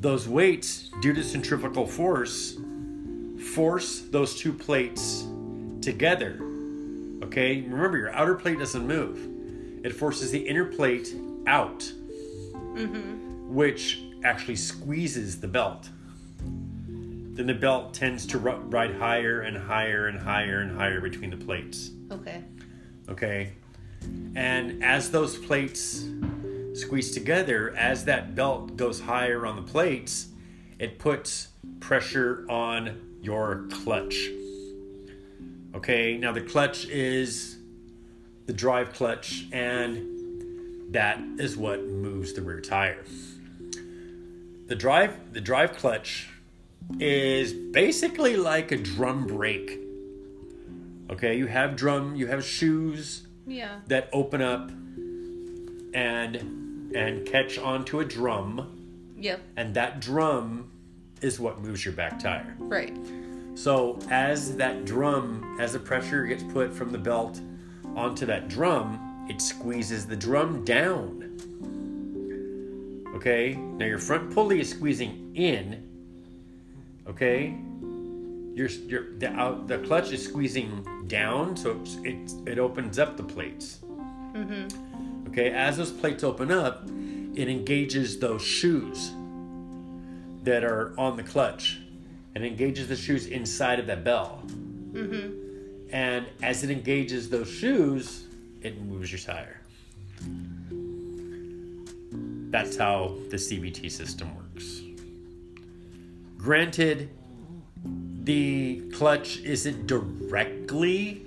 those 0.00 0.28
weights, 0.28 0.90
due 1.00 1.12
to 1.14 1.24
centrifugal 1.24 1.86
force, 1.86 2.58
force 3.54 4.02
those 4.02 4.38
two 4.38 4.52
plates 4.52 5.26
together. 5.80 6.38
Okay? 7.22 7.62
Remember, 7.62 7.96
your 7.96 8.12
outer 8.12 8.34
plate 8.34 8.58
doesn't 8.58 8.86
move, 8.86 9.18
it 9.84 9.94
forces 9.94 10.30
the 10.30 10.38
inner 10.38 10.66
plate 10.66 11.14
out, 11.46 11.80
mm-hmm. 11.80 13.54
which 13.54 14.02
actually 14.24 14.56
squeezes 14.56 15.40
the 15.40 15.48
belt 15.48 15.88
then 17.36 17.46
the 17.46 17.54
belt 17.54 17.92
tends 17.92 18.24
to 18.26 18.38
ru- 18.38 18.56
ride 18.56 18.94
higher 18.94 19.42
and 19.42 19.56
higher 19.56 20.06
and 20.06 20.18
higher 20.18 20.60
and 20.60 20.74
higher 20.74 21.02
between 21.02 21.28
the 21.28 21.36
plates. 21.36 21.90
Okay. 22.10 22.42
Okay? 23.10 23.52
And 24.34 24.82
as 24.82 25.10
those 25.10 25.36
plates 25.36 26.04
squeeze 26.72 27.12
together, 27.12 27.74
as 27.76 28.06
that 28.06 28.34
belt 28.34 28.76
goes 28.78 29.00
higher 29.00 29.44
on 29.44 29.56
the 29.56 29.70
plates, 29.70 30.28
it 30.78 30.98
puts 30.98 31.48
pressure 31.78 32.46
on 32.48 33.18
your 33.20 33.66
clutch. 33.70 34.30
Okay? 35.74 36.16
Now, 36.16 36.32
the 36.32 36.40
clutch 36.40 36.86
is 36.86 37.58
the 38.46 38.54
drive 38.54 38.94
clutch, 38.94 39.46
and 39.52 40.94
that 40.94 41.20
is 41.38 41.54
what 41.56 41.84
moves 41.84 42.32
the 42.32 42.40
rear 42.40 42.62
tire. 42.62 43.04
The 44.68 44.74
drive, 44.74 45.34
the 45.34 45.40
drive 45.40 45.76
clutch 45.76 46.28
is 47.00 47.52
basically 47.52 48.36
like 48.36 48.72
a 48.72 48.76
drum 48.76 49.26
brake. 49.26 49.80
Okay, 51.10 51.36
you 51.36 51.46
have 51.46 51.76
drum, 51.76 52.16
you 52.16 52.26
have 52.26 52.44
shoes 52.44 53.26
Yeah. 53.46 53.80
that 53.88 54.08
open 54.12 54.42
up 54.42 54.70
and 55.94 56.92
and 56.94 57.26
catch 57.26 57.58
onto 57.58 58.00
a 58.00 58.04
drum, 58.04 59.14
Yep. 59.20 59.40
and 59.56 59.74
that 59.74 60.00
drum 60.00 60.70
is 61.20 61.38
what 61.38 61.60
moves 61.60 61.84
your 61.84 61.92
back 61.94 62.18
tire. 62.18 62.56
Right. 62.58 62.96
So 63.54 63.98
as 64.10 64.56
that 64.56 64.84
drum, 64.84 65.56
as 65.60 65.72
the 65.72 65.78
pressure 65.78 66.24
gets 66.24 66.42
put 66.44 66.72
from 66.72 66.92
the 66.92 66.98
belt 66.98 67.40
onto 67.96 68.24
that 68.26 68.48
drum, 68.48 69.26
it 69.28 69.40
squeezes 69.40 70.06
the 70.06 70.16
drum 70.16 70.64
down. 70.64 71.22
Okay, 73.14 73.54
now 73.56 73.86
your 73.86 73.98
front 73.98 74.30
pulley 74.32 74.60
is 74.60 74.70
squeezing 74.70 75.32
in. 75.34 75.85
Okay, 77.08 77.56
your 78.54 78.68
your 78.68 79.18
the 79.18 79.30
out 79.32 79.68
the 79.68 79.78
clutch 79.78 80.12
is 80.12 80.24
squeezing 80.24 81.04
down, 81.06 81.56
so 81.56 81.80
it's, 81.80 81.96
it 81.96 82.50
it 82.52 82.58
opens 82.58 82.98
up 82.98 83.16
the 83.16 83.22
plates. 83.22 83.80
Mm-hmm. 84.32 85.28
Okay, 85.28 85.50
as 85.50 85.76
those 85.76 85.92
plates 85.92 86.24
open 86.24 86.50
up, 86.50 86.88
it 87.34 87.48
engages 87.48 88.18
those 88.18 88.42
shoes 88.42 89.12
that 90.42 90.64
are 90.64 90.94
on 90.98 91.16
the 91.16 91.22
clutch 91.22 91.80
and 92.34 92.44
engages 92.44 92.88
the 92.88 92.96
shoes 92.96 93.26
inside 93.26 93.78
of 93.78 93.86
that 93.86 94.04
bell. 94.04 94.42
Mm-hmm. 94.92 95.46
And 95.90 96.26
as 96.42 96.64
it 96.64 96.70
engages 96.70 97.28
those 97.28 97.50
shoes, 97.50 98.26
it 98.62 98.80
moves 98.82 99.12
your 99.12 99.18
tire. 99.18 99.60
That's 102.50 102.76
how 102.76 103.16
the 103.30 103.36
CVT 103.36 103.90
system 103.90 104.34
works. 104.34 104.45
Granted, 106.46 107.10
the 108.22 108.88
clutch 108.94 109.38
isn't 109.38 109.88
directly 109.88 111.22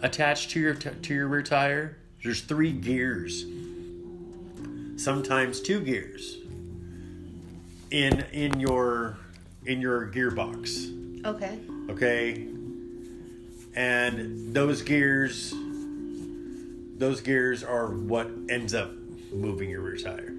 attached 0.00 0.52
to 0.52 0.60
your 0.60 0.72
t- 0.72 0.88
to 1.02 1.14
your 1.14 1.28
rear 1.28 1.42
tire. 1.42 1.98
There's 2.24 2.40
three 2.40 2.72
gears, 2.72 3.44
sometimes 4.96 5.60
two 5.60 5.80
gears 5.80 6.38
in 7.90 8.24
in 8.32 8.58
your 8.58 9.18
in 9.66 9.82
your 9.82 10.10
gearbox. 10.12 11.26
Okay. 11.26 11.58
Okay, 11.90 12.48
and 13.76 14.54
those 14.54 14.80
gears 14.80 15.52
those 16.96 17.20
gears 17.20 17.62
are 17.62 17.88
what 17.88 18.30
ends 18.48 18.72
up 18.72 18.92
moving 19.30 19.68
your 19.68 19.82
rear 19.82 19.98
tire. 19.98 20.37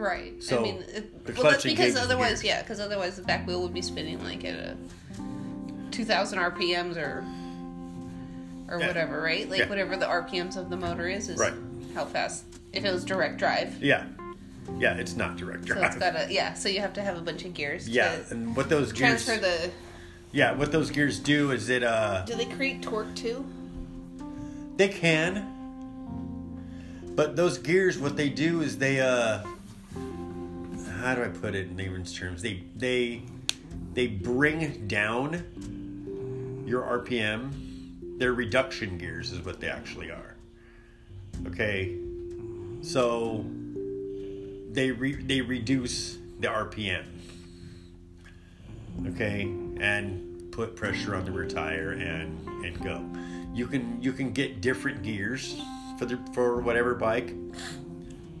Right. 0.00 0.42
So, 0.42 0.58
I 0.60 0.62
mean, 0.62 0.84
it, 0.94 1.26
the 1.26 1.34
well, 1.34 1.50
that's 1.50 1.62
because 1.62 1.94
otherwise, 1.94 2.40
gears. 2.40 2.44
yeah, 2.44 2.62
because 2.62 2.80
otherwise 2.80 3.16
the 3.16 3.22
back 3.22 3.46
wheel 3.46 3.60
would 3.60 3.74
be 3.74 3.82
spinning 3.82 4.22
like 4.24 4.44
at 4.46 4.54
a 4.54 4.76
2,000 5.90 6.38
RPMs 6.38 6.96
or 6.96 7.22
or 8.68 8.80
Yeah. 8.80 8.86
whatever, 8.86 9.20
right? 9.20 9.48
Like 9.50 9.58
Yeah. 9.60 9.68
whatever 9.68 9.96
the 9.98 10.06
RPMs 10.06 10.56
of 10.56 10.70
the 10.70 10.76
motor 10.76 11.06
is, 11.06 11.28
is 11.28 11.38
Right. 11.38 11.52
how 11.94 12.06
fast. 12.06 12.44
If 12.72 12.84
it 12.84 12.92
was 12.92 13.04
direct 13.04 13.36
drive, 13.38 13.82
Yeah, 13.82 14.04
yeah, 14.78 14.94
it's 14.94 15.16
not 15.16 15.36
direct 15.36 15.64
drive. 15.66 15.80
so 15.80 15.86
it's 15.86 15.96
drive. 15.96 16.14
got 16.14 16.28
a 16.30 16.32
yeah. 16.32 16.54
So 16.54 16.68
you 16.70 16.80
have 16.80 16.92
to 16.94 17.02
have 17.02 17.18
a 17.18 17.20
bunch 17.20 17.44
of 17.44 17.52
gears. 17.52 17.86
yeah, 17.88 18.16
To 18.16 18.30
and 18.30 18.56
what 18.56 18.70
those 18.70 18.92
gears? 18.92 19.24
transfer 19.24 19.36
the. 19.36 19.70
Yeah, 20.32 20.52
what 20.52 20.70
those 20.72 20.90
gears 20.90 21.18
do 21.18 21.50
is 21.50 21.68
it 21.68 21.82
uh 21.82 22.24
Do 22.24 22.36
they 22.36 22.46
create 22.46 22.80
torque 22.80 23.14
too? 23.14 23.44
they 24.76 24.88
can, 24.88 25.44
but 27.16 27.36
those 27.36 27.58
gears 27.58 27.98
what 27.98 28.16
they 28.16 28.28
do 28.30 28.62
is 28.62 28.78
they 28.78 29.00
uh 29.00 29.40
how 31.00 31.14
do 31.14 31.24
I 31.24 31.28
put 31.28 31.54
it 31.54 31.68
in 31.68 31.76
layman's 31.76 32.16
terms? 32.16 32.42
They 32.42 32.62
they 32.76 33.22
they 33.94 34.06
bring 34.06 34.86
down 34.86 36.64
your 36.66 36.82
RPM. 36.82 38.18
They're 38.18 38.32
reduction 38.32 38.98
gears 38.98 39.32
is 39.32 39.44
what 39.44 39.60
they 39.60 39.68
actually 39.68 40.10
are. 40.10 40.36
Okay, 41.46 41.96
so 42.82 43.44
they 44.70 44.90
re- 44.90 45.22
they 45.22 45.40
reduce 45.40 46.18
the 46.38 46.48
RPM. 46.48 47.04
Okay, 49.06 49.42
and 49.80 50.52
put 50.52 50.76
pressure 50.76 51.14
on 51.14 51.24
the 51.24 51.32
rear 51.32 51.48
tire 51.48 51.92
and 51.92 52.46
and 52.64 52.78
go. 52.84 53.02
You 53.54 53.66
can 53.66 54.02
you 54.02 54.12
can 54.12 54.32
get 54.32 54.60
different 54.60 55.02
gears 55.02 55.60
for 55.98 56.04
the 56.04 56.18
for 56.34 56.60
whatever 56.60 56.94
bike. 56.94 57.34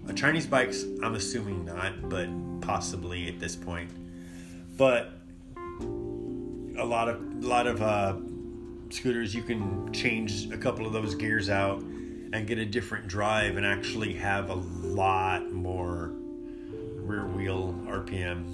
A 0.08 0.12
Chinese 0.12 0.46
bikes, 0.46 0.84
I'm 1.02 1.14
assuming 1.14 1.64
not, 1.64 2.08
but 2.08 2.28
possibly 2.60 3.28
at 3.28 3.38
this 3.38 3.54
point. 3.56 3.90
But 4.76 5.12
a 6.78 6.84
lot 6.84 7.08
of 7.08 7.20
a 7.20 7.46
lot 7.46 7.66
of 7.66 7.82
uh, 7.82 8.16
scooters, 8.90 9.34
you 9.34 9.42
can 9.42 9.92
change 9.92 10.50
a 10.50 10.56
couple 10.56 10.86
of 10.86 10.92
those 10.92 11.14
gears 11.14 11.48
out 11.48 11.80
and 12.32 12.46
get 12.46 12.58
a 12.58 12.64
different 12.64 13.08
drive 13.08 13.56
and 13.56 13.66
actually 13.66 14.14
have 14.14 14.50
a 14.50 14.54
lot 14.54 15.50
more 15.50 16.12
rear 16.96 17.26
wheel 17.26 17.74
RPM 17.86 18.44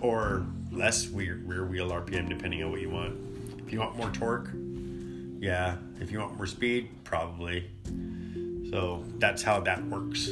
or 0.00 0.46
less 0.70 1.08
rear, 1.08 1.40
rear 1.44 1.66
wheel 1.66 1.90
RPM 1.90 2.28
depending 2.28 2.62
on 2.62 2.70
what 2.70 2.80
you 2.80 2.90
want. 2.90 3.16
If 3.64 3.72
you 3.72 3.80
want 3.80 3.96
more 3.96 4.10
torque, 4.10 4.50
yeah. 5.40 5.76
If 6.00 6.12
you 6.12 6.20
want 6.20 6.36
more 6.36 6.46
speed, 6.46 6.88
probably. 7.04 7.70
So 8.70 9.04
that's 9.18 9.42
how 9.42 9.60
that 9.60 9.84
works. 9.86 10.28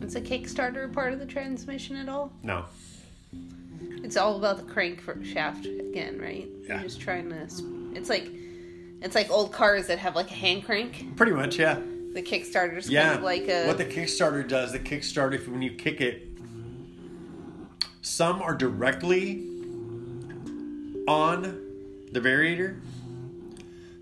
It's 0.00 0.14
a 0.14 0.20
Kickstarter 0.20 0.90
part 0.92 1.12
of 1.12 1.18
the 1.18 1.26
transmission 1.26 1.96
at 1.96 2.08
all? 2.08 2.32
No, 2.42 2.64
It's 4.02 4.16
all 4.16 4.36
about 4.36 4.56
the 4.58 4.62
crank 4.72 5.00
for 5.00 5.22
shaft 5.24 5.66
again, 5.66 6.18
right? 6.20 6.48
Yeah. 6.62 6.74
You're 6.76 6.84
just 6.84 7.00
trying 7.00 7.28
to. 7.30 7.36
It's 7.94 8.08
like, 8.08 8.28
it's 9.02 9.14
like 9.14 9.30
old 9.30 9.52
cars 9.52 9.88
that 9.88 9.98
have 9.98 10.14
like 10.16 10.30
a 10.30 10.34
hand 10.34 10.64
crank. 10.64 11.16
pretty 11.16 11.32
much, 11.32 11.58
yeah. 11.58 11.78
The 12.14 12.22
Kickstarter's 12.22 12.88
Yeah. 12.88 13.04
kind 13.08 13.18
of 13.18 13.24
like 13.24 13.48
a. 13.48 13.66
what 13.66 13.76
the 13.78 13.84
Kickstarter 13.84 14.46
does, 14.46 14.72
the 14.72 14.78
Kickstarter, 14.78 15.46
when 15.48 15.60
you 15.60 15.72
kick 15.72 16.00
it, 16.00 16.28
some 18.00 18.40
are 18.40 18.54
directly 18.54 19.44
on 21.08 21.42
the 22.12 22.20
variator. 22.20 22.80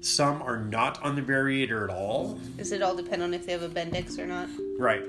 Some 0.05 0.43
are 0.43 0.59
not 0.59 1.03
on 1.03 1.17
the 1.17 1.23
variator 1.23 1.83
at 1.85 1.89
all. 1.89 2.39
Does 2.59 2.73
it 2.73 2.83
all 2.83 2.95
depend 2.95 3.23
on 3.23 3.33
if 3.33 3.47
they 3.47 3.53
have 3.53 3.63
a 3.63 3.71
Bendix 3.71 4.19
or 4.19 4.27
not? 4.27 4.49
Right. 4.79 5.01
Is 5.01 5.09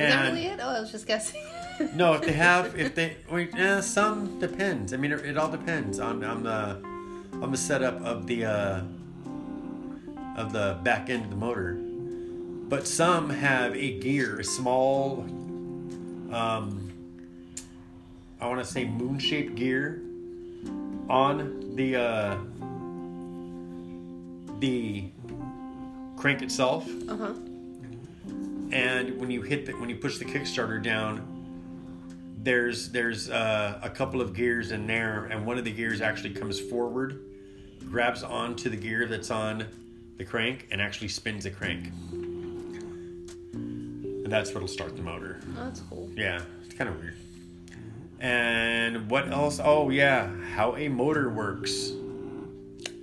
Right. 0.00 0.08
that 0.08 0.32
really 0.32 0.46
it? 0.46 0.58
Oh, 0.60 0.68
I 0.68 0.80
was 0.80 0.90
just 0.90 1.06
guessing. 1.06 1.40
No, 1.94 2.14
if 2.14 2.22
they 2.22 2.32
have, 2.32 2.76
if 2.78 2.96
they, 2.96 3.16
wait, 3.30 3.54
eh, 3.54 3.80
some 3.80 4.40
depends. 4.40 4.92
I 4.92 4.96
mean, 4.96 5.12
it, 5.12 5.24
it 5.24 5.38
all 5.38 5.48
depends 5.48 6.00
on 6.00 6.24
on 6.24 6.42
the 6.42 6.80
on 7.40 7.52
the 7.52 7.56
setup 7.56 8.02
of 8.04 8.26
the 8.26 8.46
uh, 8.46 8.80
of 10.36 10.52
the 10.52 10.76
back 10.82 11.08
end 11.08 11.22
of 11.26 11.30
the 11.30 11.36
motor. 11.36 11.74
But 12.68 12.84
some 12.88 13.30
have 13.30 13.76
a 13.76 13.98
gear, 14.00 14.40
a 14.40 14.44
small, 14.44 15.20
um, 16.32 16.92
I 18.40 18.48
want 18.48 18.58
to 18.58 18.64
say 18.64 18.86
moon-shaped 18.86 19.54
gear 19.54 20.02
on 21.08 21.76
the 21.76 21.94
uh, 21.96 22.36
the 24.60 25.10
crank 26.16 26.42
itself 26.42 26.88
uh 27.08 27.16
huh. 27.16 27.32
and 28.72 29.18
when 29.20 29.30
you 29.30 29.40
hit 29.42 29.66
the, 29.66 29.72
when 29.72 29.88
you 29.88 29.96
push 29.96 30.18
the 30.18 30.24
Kickstarter 30.24 30.82
down, 30.82 31.22
there's 32.42 32.90
there's 32.90 33.30
uh, 33.30 33.78
a 33.82 33.90
couple 33.90 34.20
of 34.20 34.34
gears 34.34 34.70
in 34.72 34.86
there, 34.86 35.26
and 35.26 35.46
one 35.46 35.58
of 35.58 35.64
the 35.64 35.72
gears 35.72 36.00
actually 36.00 36.34
comes 36.34 36.58
forward, 36.58 37.20
grabs 37.90 38.22
onto 38.22 38.68
the 38.68 38.76
gear 38.76 39.06
that's 39.06 39.30
on 39.30 39.66
the 40.16 40.24
crank, 40.24 40.66
and 40.70 40.80
actually 40.80 41.08
spins 41.08 41.44
the 41.44 41.50
crank, 41.50 41.92
and 43.52 44.26
that's 44.26 44.52
what'll 44.52 44.68
start 44.68 44.96
the 44.96 45.02
motor. 45.02 45.40
Oh, 45.56 45.64
that's 45.64 45.80
cool. 45.80 46.10
Yeah, 46.16 46.42
it's 46.64 46.74
kind 46.74 46.90
of 46.90 46.98
weird. 47.00 47.16
And 48.20 49.08
what 49.10 49.28
else? 49.28 49.60
Oh 49.62 49.90
yeah, 49.90 50.28
how 50.54 50.76
a 50.76 50.88
motor 50.88 51.30
works. 51.30 51.92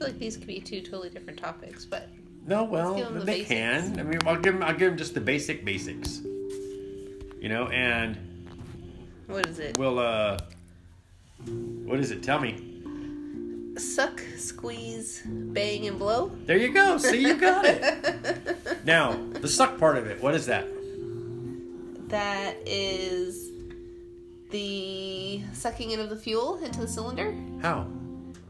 Feel 0.05 0.13
like 0.13 0.19
these 0.19 0.37
could 0.37 0.45
be 0.45 0.59
two 0.59 0.81
totally 0.81 1.09
different 1.09 1.39
topics, 1.39 1.83
but 1.83 2.07
No, 2.45 2.63
well, 2.63 2.93
the 2.93 3.19
they 3.21 3.25
basics. 3.43 3.49
can. 3.49 3.99
I 3.99 4.03
mean, 4.03 4.19
I'll 4.27 4.35
give 4.39 4.53
them. 4.53 4.61
I'll 4.61 4.75
give 4.75 4.89
them 4.91 4.97
just 4.99 5.15
the 5.15 5.19
basic 5.21 5.65
basics. 5.65 6.21
You 7.41 7.49
know, 7.49 7.67
and 7.69 8.15
what 9.25 9.47
is 9.47 9.57
it? 9.57 9.79
Well, 9.79 9.97
uh, 9.97 10.37
what 11.47 11.99
is 11.99 12.11
it? 12.11 12.21
Tell 12.21 12.39
me. 12.39 12.61
Suck, 13.77 14.21
squeeze, 14.37 15.23
bang, 15.25 15.87
and 15.87 15.97
blow. 15.97 16.31
There 16.45 16.57
you 16.57 16.71
go. 16.71 16.97
See, 16.99 17.21
you 17.21 17.35
got 17.35 17.65
it. 17.65 18.57
Now, 18.85 19.19
the 19.41 19.47
suck 19.47 19.79
part 19.79 19.97
of 19.97 20.05
it. 20.05 20.21
What 20.21 20.35
is 20.35 20.45
that? 20.45 20.67
That 22.09 22.55
is 22.67 23.49
the 24.51 25.41
sucking 25.53 25.89
in 25.89 25.99
of 25.99 26.11
the 26.11 26.15
fuel 26.15 26.57
into 26.63 26.81
the 26.81 26.87
cylinder. 26.87 27.35
How? 27.63 27.87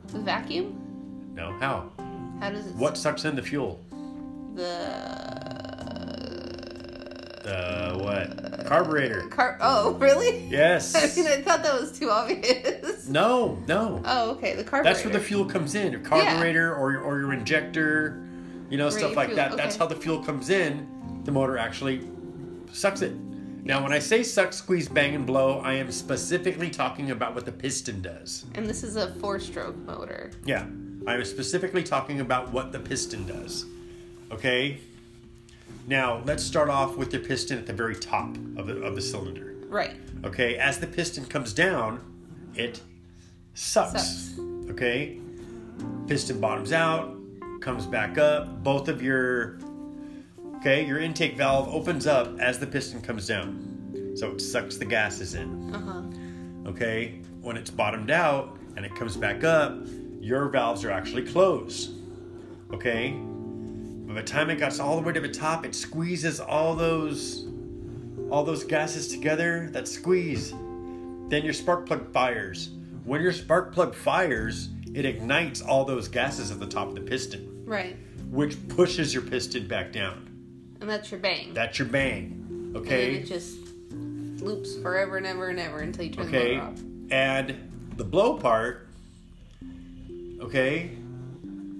The 0.08 0.20
vacuum. 0.20 0.82
No, 1.36 1.52
how? 1.60 1.91
How 2.39 2.50
does 2.50 2.65
it? 2.67 2.76
What 2.76 2.98
sucks 2.98 3.26
in 3.26 3.36
the 3.36 3.41
fuel? 3.43 3.80
The 4.56 4.76
The 7.43 7.98
what? 8.02 8.65
Carburetor. 8.65 9.28
car. 9.28 9.58
Oh, 9.62 9.93
really? 9.95 10.45
Yes. 10.48 10.95
I 11.17 11.21
mean, 11.21 11.28
I 11.32 11.41
thought 11.41 11.62
that 11.63 11.80
was 11.80 11.98
too 11.98 12.10
obvious. 12.10 12.91
No, 13.08 13.62
no. 13.67 14.02
Oh, 14.04 14.32
okay. 14.32 14.56
The 14.56 14.63
carburetor. 14.63 14.84
That's 14.84 15.06
where 15.06 15.13
the 15.13 15.19
fuel 15.19 15.45
comes 15.45 15.76
in. 15.76 15.91
Your 15.91 16.02
carburetor 16.02 16.74
or 16.76 16.91
your, 16.91 17.02
or 17.02 17.19
your 17.19 17.34
injector, 17.34 18.26
you 18.71 18.80
know, 18.80 18.89
stuff 18.89 19.15
like 19.15 19.28
fuel- 19.28 19.36
that. 19.36 19.56
That's 19.56 19.76
how 19.76 19.86
the 19.86 19.95
fuel 19.95 20.24
comes 20.24 20.50
in. 20.50 21.21
The 21.24 21.32
motor 21.32 21.56
actually 21.56 22.08
sucks 22.71 23.04
it. 23.04 23.13
Now, 23.63 23.84
when 23.84 23.93
I 23.93 24.00
say 24.00 24.24
suck, 24.24 24.54
squeeze, 24.54 24.89
bang, 24.89 25.13
and 25.13 25.26
blow, 25.28 25.60
I 25.60 25.74
am 25.74 25.91
specifically 25.91 26.71
talking 26.71 27.12
about 27.12 27.36
what 27.36 27.45
the 27.45 27.52
piston 27.52 28.02
does. 28.02 28.45
And 28.56 28.65
this 28.67 28.82
is 28.84 28.95
a 28.95 29.13
four-stroke 29.15 29.76
motor. 29.78 30.32
Yeah, 30.45 30.65
I 31.08 31.13
am 31.15 31.26
specifically 31.26 31.84
talking 31.84 32.20
about 32.20 32.52
what 32.52 32.72
the 32.72 32.80
piston 32.80 33.28
does. 33.28 33.65
Okay? 34.32 34.80
Now, 35.88 36.22
let's 36.26 36.44
start 36.44 36.70
off 36.70 36.98
with 36.98 37.12
the 37.12 37.20
piston 37.20 37.60
at 37.60 37.68
the 37.68 37.74
very 37.74 37.96
top 37.96 38.36
of 38.58 38.68
the, 38.68 38.82
of 38.82 38.96
the 38.96 39.02
cylinder. 39.02 39.56
Right. 39.68 39.96
Okay, 40.24 40.56
as 40.56 40.80
the 40.80 40.88
piston 40.88 41.26
comes 41.26 41.54
down, 41.54 42.00
it 42.56 42.82
sucks. 43.54 44.04
Sucks. 44.04 44.39
Okay? 44.70 45.20
Piston 46.08 46.39
bottoms 46.39 46.72
out, 46.72 47.15
comes 47.62 47.86
back 47.86 48.18
up. 48.18 48.63
Both 48.63 48.88
of 48.88 49.02
your 49.02 49.60
okay, 50.58 50.86
your 50.86 51.00
intake 51.00 51.38
valve 51.38 51.68
opens 51.74 52.08
up 52.08 52.39
as 52.39 52.58
the 52.58 52.68
piston 52.68 53.02
comes 53.02 53.28
down. 53.28 54.13
So 54.15 54.32
it 54.32 54.41
sucks 54.41 54.78
the 54.78 54.86
gases 54.86 55.36
in. 55.36 55.74
Uh 55.74 55.80
huh. 55.80 56.70
Okay? 56.70 57.22
When 57.41 57.58
it's 57.58 57.70
bottomed 57.70 58.10
out 58.10 58.58
and 58.76 58.86
it 58.86 58.96
comes 58.96 59.15
back 59.15 59.44
up, 59.44 59.78
your 60.26 60.50
valves 60.50 60.84
are 60.84 60.90
actually 60.90 61.22
closed. 61.24 61.92
Okay? 62.74 63.12
By 64.08 64.16
the 64.16 64.24
time 64.24 64.50
it 64.50 64.58
gets 64.58 64.80
all 64.80 64.96
the 65.00 65.04
way 65.06 65.14
to 65.14 65.20
the 65.20 65.30
top, 65.30 65.64
it 65.66 65.76
squeezes 65.76 66.40
all 66.40 66.76
those 66.76 67.46
all 68.32 68.44
those 68.44 68.64
gases 68.64 69.08
together. 69.08 69.70
That 69.72 69.88
squeeze. 69.88 70.50
Then 71.30 71.44
your 71.44 71.54
spark 71.54 71.86
plug 71.86 72.12
fires. 72.12 72.70
When 73.04 73.22
your 73.22 73.34
spark 73.34 73.72
plug 73.72 73.94
fires, 73.94 74.70
it 74.96 75.06
ignites 75.06 75.62
all 75.62 75.86
those 75.86 76.08
gases 76.08 76.50
at 76.50 76.60
the 76.60 76.66
top 76.66 76.88
of 76.88 76.96
the 76.96 77.02
piston, 77.02 77.62
Right. 77.66 77.96
which 78.32 78.68
pushes 78.70 79.14
your 79.14 79.22
piston 79.24 79.68
back 79.68 79.92
down. 79.92 80.28
And 80.82 80.90
that's 80.90 81.12
your 81.12 81.20
bang. 81.20 81.54
That's 81.54 81.78
your 81.78 81.88
bang. 81.88 82.74
Okay. 82.76 83.16
And 83.16 83.24
it 83.24 83.28
just 83.28 83.58
loops 84.42 84.76
forever 84.78 85.18
and 85.18 85.28
ever 85.28 85.50
and 85.50 85.60
ever 85.60 85.80
until 85.80 86.06
you 86.06 86.12
turn 86.12 86.28
Okay? 86.28 86.56
the 86.56 86.62
motor 86.62 86.68
off. 86.72 86.80
And 87.12 87.56
the 87.98 88.04
blow 88.04 88.38
part, 88.38 88.85
okay, 90.39 90.91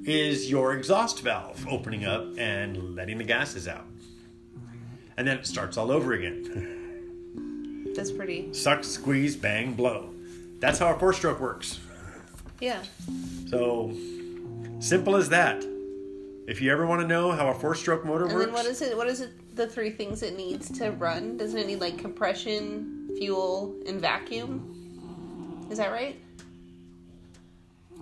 is 0.04 0.50
your 0.50 0.74
exhaust 0.74 1.22
valve 1.22 1.66
opening 1.68 2.06
up 2.06 2.26
and 2.38 2.96
letting 2.96 3.18
the 3.18 3.24
gases 3.24 3.68
out. 3.68 3.86
And 5.18 5.28
then 5.28 5.38
it 5.38 5.48
starts 5.48 5.78
all 5.78 5.92
over 5.92 6.14
again. 6.14 7.94
That's 7.96 8.12
pretty. 8.12 8.54
Suck, 8.54 8.84
squeeze, 8.84 9.36
bang, 9.36 9.74
blow. 9.74 10.10
That's 10.60 10.80
how 10.80 10.94
a 10.94 11.00
four 11.00 11.14
stroke 11.14 11.40
works. 11.40 11.80
Yeah. 12.60 12.82
So 13.48 13.96
simple 14.80 15.16
as 15.16 15.30
that. 15.30 15.64
If 16.48 16.62
you 16.62 16.72
ever 16.72 16.86
want 16.86 17.02
to 17.02 17.08
know 17.08 17.32
how 17.32 17.48
a 17.48 17.54
four-stroke 17.56 18.06
motor 18.06 18.26
And 18.26 18.34
works, 18.36 18.46
then 18.46 18.54
what 18.54 18.66
is 18.66 18.82
it? 18.82 18.96
What 18.96 19.08
is 19.08 19.22
it? 19.22 19.32
The 19.56 19.68
three 19.68 19.90
things 19.90 20.22
it 20.22 20.38
needs 20.38 20.70
to 20.78 20.92
run? 20.92 21.38
Doesn't 21.38 21.58
it 21.58 21.66
need 21.66 21.82
like 21.82 21.98
compression, 21.98 23.10
fuel, 23.18 23.76
and 23.88 24.00
vacuum? 24.00 25.68
Is 25.72 25.80
that 25.80 25.92
right? 25.92 26.20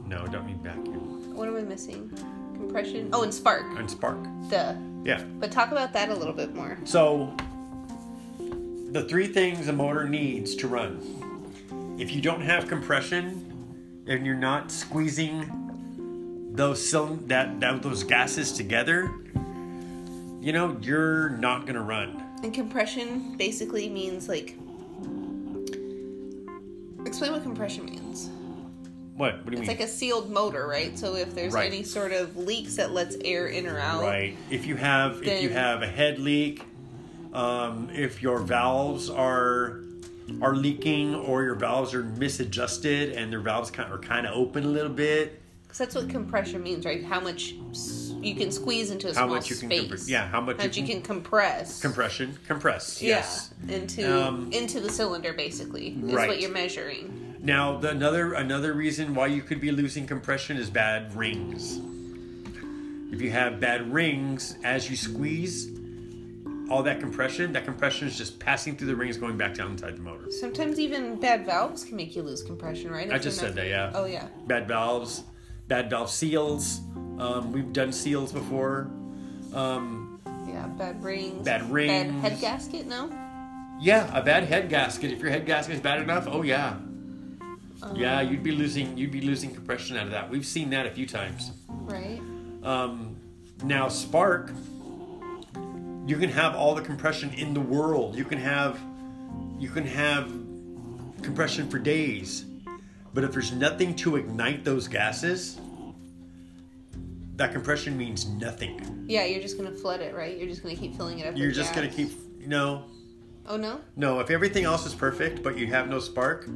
No, 0.07 0.25
don't 0.27 0.45
need 0.45 0.57
vacuum 0.61 1.35
What 1.35 1.47
am 1.47 1.57
I 1.57 1.61
missing? 1.61 2.09
Compression. 2.55 3.09
Oh, 3.13 3.23
and 3.23 3.33
spark. 3.33 3.63
and 3.77 3.89
spark. 3.89 4.17
Duh. 4.49 4.75
Yeah. 5.03 5.23
But 5.39 5.51
talk 5.51 5.71
about 5.71 5.91
that 5.93 6.09
a 6.09 6.15
little 6.15 6.33
bit 6.33 6.55
more. 6.55 6.77
So 6.85 7.35
the 8.91 9.03
three 9.09 9.27
things 9.27 9.67
a 9.67 9.73
motor 9.73 10.07
needs 10.07 10.55
to 10.57 10.67
run. 10.67 11.95
If 11.99 12.11
you 12.11 12.21
don't 12.21 12.41
have 12.41 12.67
compression 12.67 13.49
and 14.07 14.25
you're 14.25 14.35
not 14.35 14.71
squeezing 14.71 16.51
those 16.53 16.79
cylind- 16.79 17.27
that, 17.27 17.59
that 17.59 17.81
those 17.81 18.03
gases 18.03 18.51
together, 18.51 19.11
you 20.41 20.53
know, 20.53 20.77
you're 20.81 21.29
not 21.29 21.65
gonna 21.65 21.81
run. 21.81 22.21
And 22.43 22.53
compression 22.53 23.35
basically 23.37 23.89
means 23.89 24.29
like. 24.29 24.57
Explain 27.05 27.31
what 27.31 27.43
compression 27.43 27.85
means. 27.85 28.29
What? 29.15 29.36
What 29.38 29.45
do 29.45 29.52
you 29.52 29.58
It's 29.60 29.67
mean? 29.67 29.78
like 29.78 29.86
a 29.86 29.88
sealed 29.88 30.32
motor, 30.32 30.67
right? 30.67 30.97
So 30.97 31.15
if 31.15 31.36
there's 31.36 31.54
Right. 31.54 31.71
any 31.71 31.84
sort 31.84 32.12
of 32.12 32.36
leaks 32.36 32.76
that 32.78 32.93
lets 32.93 33.15
air 33.23 33.47
in 33.47 33.67
or 33.67 33.80
out, 33.80 34.02
Right. 34.04 34.36
If 34.49 34.65
you 34.65 34.76
have 34.76 35.21
if 35.23 35.41
you 35.43 35.49
have 35.49 35.82
a 35.82 35.88
head 35.88 36.19
leak, 36.19 36.63
um, 37.34 37.89
if 37.93 38.21
your 38.21 38.39
valves 38.39 39.10
are 39.10 39.80
are 40.41 40.56
leaking 40.56 41.13
or 41.13 41.43
your 41.43 41.54
valves 41.56 41.93
are 41.93 42.04
misadjusted 42.04 43.12
and 43.12 43.32
their 43.32 43.41
valves 43.41 43.69
kind 43.69 43.91
are 43.91 43.97
kind 43.99 44.26
of 44.26 44.34
open 44.36 44.63
a 44.63 44.67
little 44.67 44.89
bit, 44.91 45.39
because 45.63 45.78
that's 45.78 45.95
what 45.95 46.08
compression 46.10 46.63
means, 46.63 46.86
right? 46.86 47.04
How 47.04 47.19
much 47.19 47.54
you 48.21 48.34
can 48.34 48.49
squeeze 48.52 48.89
into 48.89 49.08
a 49.10 49.13
how 49.13 49.26
small 49.26 49.36
much 49.36 49.49
you 49.49 49.58
can 49.58 49.69
space. 49.69 49.82
compre- 50.06 50.10
yeah, 50.10 50.28
how 50.30 50.39
much 50.39 50.58
How 50.58 50.63
much 50.63 50.78
you 50.78 50.86
can 50.88 51.02
compress. 51.02 51.82
compression 51.82 52.38
compress. 52.47 53.02
Yes. 53.02 53.49
Yeah, 53.67 53.76
into 53.76 54.26
Um, 54.28 54.49
into 54.54 54.80
the 54.80 54.89
cylinder 54.89 55.34
basically 55.34 55.89
is 55.89 56.13
right. 56.13 56.30
what 56.30 56.39
you're 56.41 56.52
measuring. 56.52 57.32
Now, 57.43 57.75
the, 57.77 57.89
another 57.89 58.36
another 58.36 58.71
reason 58.71 59.13
why 59.13 59.27
you 59.27 59.41
could 59.41 59.60
be 59.60 59.69
losing 59.69 60.08
compression 60.08 60.56
is 60.56 60.69
bad 60.69 61.13
rings. 61.13 61.82
If 63.12 63.21
you 63.21 63.32
have 63.32 63.60
bad 63.60 63.91
rings, 63.91 64.56
as 64.63 64.89
you 64.89 64.95
squeeze, 64.95 65.69
all 66.69 66.82
that 66.84 67.01
compression, 67.01 67.51
that 67.51 67.65
compression 67.65 68.08
is 68.08 68.17
just 68.17 68.39
passing 68.39 68.77
through 68.77 68.88
the 68.88 68.95
rings, 68.95 69.17
going 69.17 69.38
back 69.38 69.56
down 69.56 69.71
inside 69.71 69.97
the 69.97 70.01
motor. 70.01 70.32
Sometimes 70.32 70.79
even 70.79 71.19
bad 71.19 71.45
valves 71.45 71.84
can 71.84 71.97
make 71.97 72.15
you 72.15 72.23
lose 72.23 72.41
compression, 72.41 72.89
right? 72.89 73.12
I 73.12 73.19
just 73.19 73.38
said 73.38 73.47
not- 73.47 73.56
that, 73.56 73.67
yeah. 73.67 73.91
Oh 73.93 74.06
yeah. 74.06 74.27
Bad 74.47 74.65
valves, 74.65 75.23
bad 75.67 75.89
valve 75.89 76.10
seals. 76.10 76.79
Um, 77.19 77.51
we've 77.51 77.73
done 77.73 77.91
seals 77.91 78.32
before. 78.32 78.89
Um, 79.53 80.21
Yeah, 80.47 80.67
bad 80.67 81.03
rings. 81.03 81.43
Bad 81.43 81.69
rings. 81.69 82.13
Bad 82.13 82.32
head 82.32 82.39
gasket, 82.39 82.88
no? 82.88 83.10
yeah, 83.82 84.10
a 84.17 84.23
bad 84.23 84.45
head 84.45 84.69
gasket. 84.69 85.12
If 85.12 85.19
your 85.19 85.29
head 85.29 85.45
gasket 85.45 85.75
is 85.75 85.82
bad 85.82 86.01
enough, 86.01 86.25
oh 86.27 86.41
yeah, 86.41 86.77
Um, 87.83 87.95
yeah, 87.97 88.21
you'd 88.21 88.43
be 88.43 88.51
losing 88.51 88.97
you'd 88.97 89.11
be 89.11 89.21
losing 89.21 89.53
compression 89.53 89.97
out 89.97 90.05
of 90.05 90.11
that. 90.11 90.29
We've 90.29 90.45
seen 90.45 90.69
that 90.69 90.85
a 90.85 90.91
few 90.91 91.05
times. 91.05 91.51
Right. 91.69 92.21
Um, 92.63 93.17
now, 93.63 93.89
spark, 93.89 94.51
you 96.07 96.17
can 96.17 96.29
have 96.29 96.55
all 96.55 96.75
the 96.75 96.81
compression 96.81 97.31
in 97.33 97.53
the 97.53 97.59
world. 97.59 98.15
You 98.15 98.23
can 98.25 98.37
have, 98.39 98.79
you 99.59 99.69
can 99.69 99.85
have 99.85 100.27
compression 101.21 101.69
for 101.69 101.77
days, 101.79 102.45
but 103.13 103.23
if 103.23 103.31
there's 103.33 103.51
nothing 103.51 103.95
to 103.97 104.15
ignite 104.15 104.63
those 104.63 104.87
gases, 104.87 105.59
that 107.35 107.51
compression 107.51 107.97
means 107.97 108.27
nothing. 108.27 109.05
Yeah, 109.07 109.25
you're 109.25 109.41
just 109.41 109.57
gonna 109.57 109.71
flood 109.71 109.99
it, 110.01 110.15
right? 110.15 110.37
You're 110.37 110.47
just 110.47 110.63
gonna 110.63 110.75
keep 110.75 110.95
filling 110.95 111.19
it 111.19 111.27
up. 111.27 111.37
You're 111.37 111.51
just 111.51 111.73
gonna 111.73 111.89
keep, 111.89 112.11
no, 112.47 112.85
Oh 113.45 113.57
no. 113.57 113.81
no. 113.97 114.19
If 114.21 114.29
everything 114.29 114.63
else 114.63 114.85
is 114.85 114.93
perfect, 114.95 115.43
but 115.43 115.57
you 115.57 115.67
have 115.67 115.89
no 115.89 115.99
spark, 115.99 116.47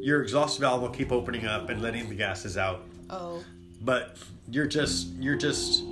your 0.00 0.22
exhaust 0.22 0.58
valve 0.58 0.82
will 0.82 0.88
keep 0.90 1.12
opening 1.12 1.46
up 1.46 1.68
and 1.70 1.82
letting 1.82 2.08
the 2.08 2.14
gases 2.14 2.56
out. 2.56 2.82
Oh, 3.08 3.42
But 3.82 4.16
you're 4.50 4.66
just, 4.66 5.08
you're 5.14 5.36
just 5.36 5.84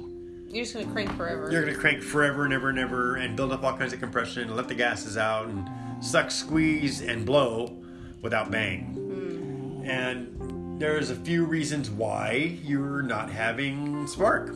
you're 0.50 0.64
just 0.64 0.74
gonna 0.74 0.90
crank 0.90 1.14
forever. 1.16 1.50
You're 1.52 1.64
gonna 1.64 1.76
crank 1.76 2.02
forever 2.02 2.44
and 2.44 2.54
ever 2.54 2.70
and 2.70 2.78
ever 2.78 3.16
and 3.16 3.36
build 3.36 3.52
up 3.52 3.64
all 3.64 3.76
kinds 3.76 3.92
of 3.92 4.00
compression 4.00 4.44
and 4.44 4.56
let 4.56 4.66
the 4.68 4.74
gases 4.74 5.16
out 5.18 5.48
and 5.48 5.68
suck, 6.02 6.30
squeeze, 6.30 7.02
and 7.02 7.26
blow 7.26 7.76
without 8.22 8.50
bang. 8.50 9.82
And 9.84 10.80
there's 10.80 11.10
a 11.10 11.14
few 11.16 11.44
reasons 11.44 11.90
why 11.90 12.58
you're 12.62 13.02
not 13.02 13.30
having 13.30 14.06
spark. 14.06 14.54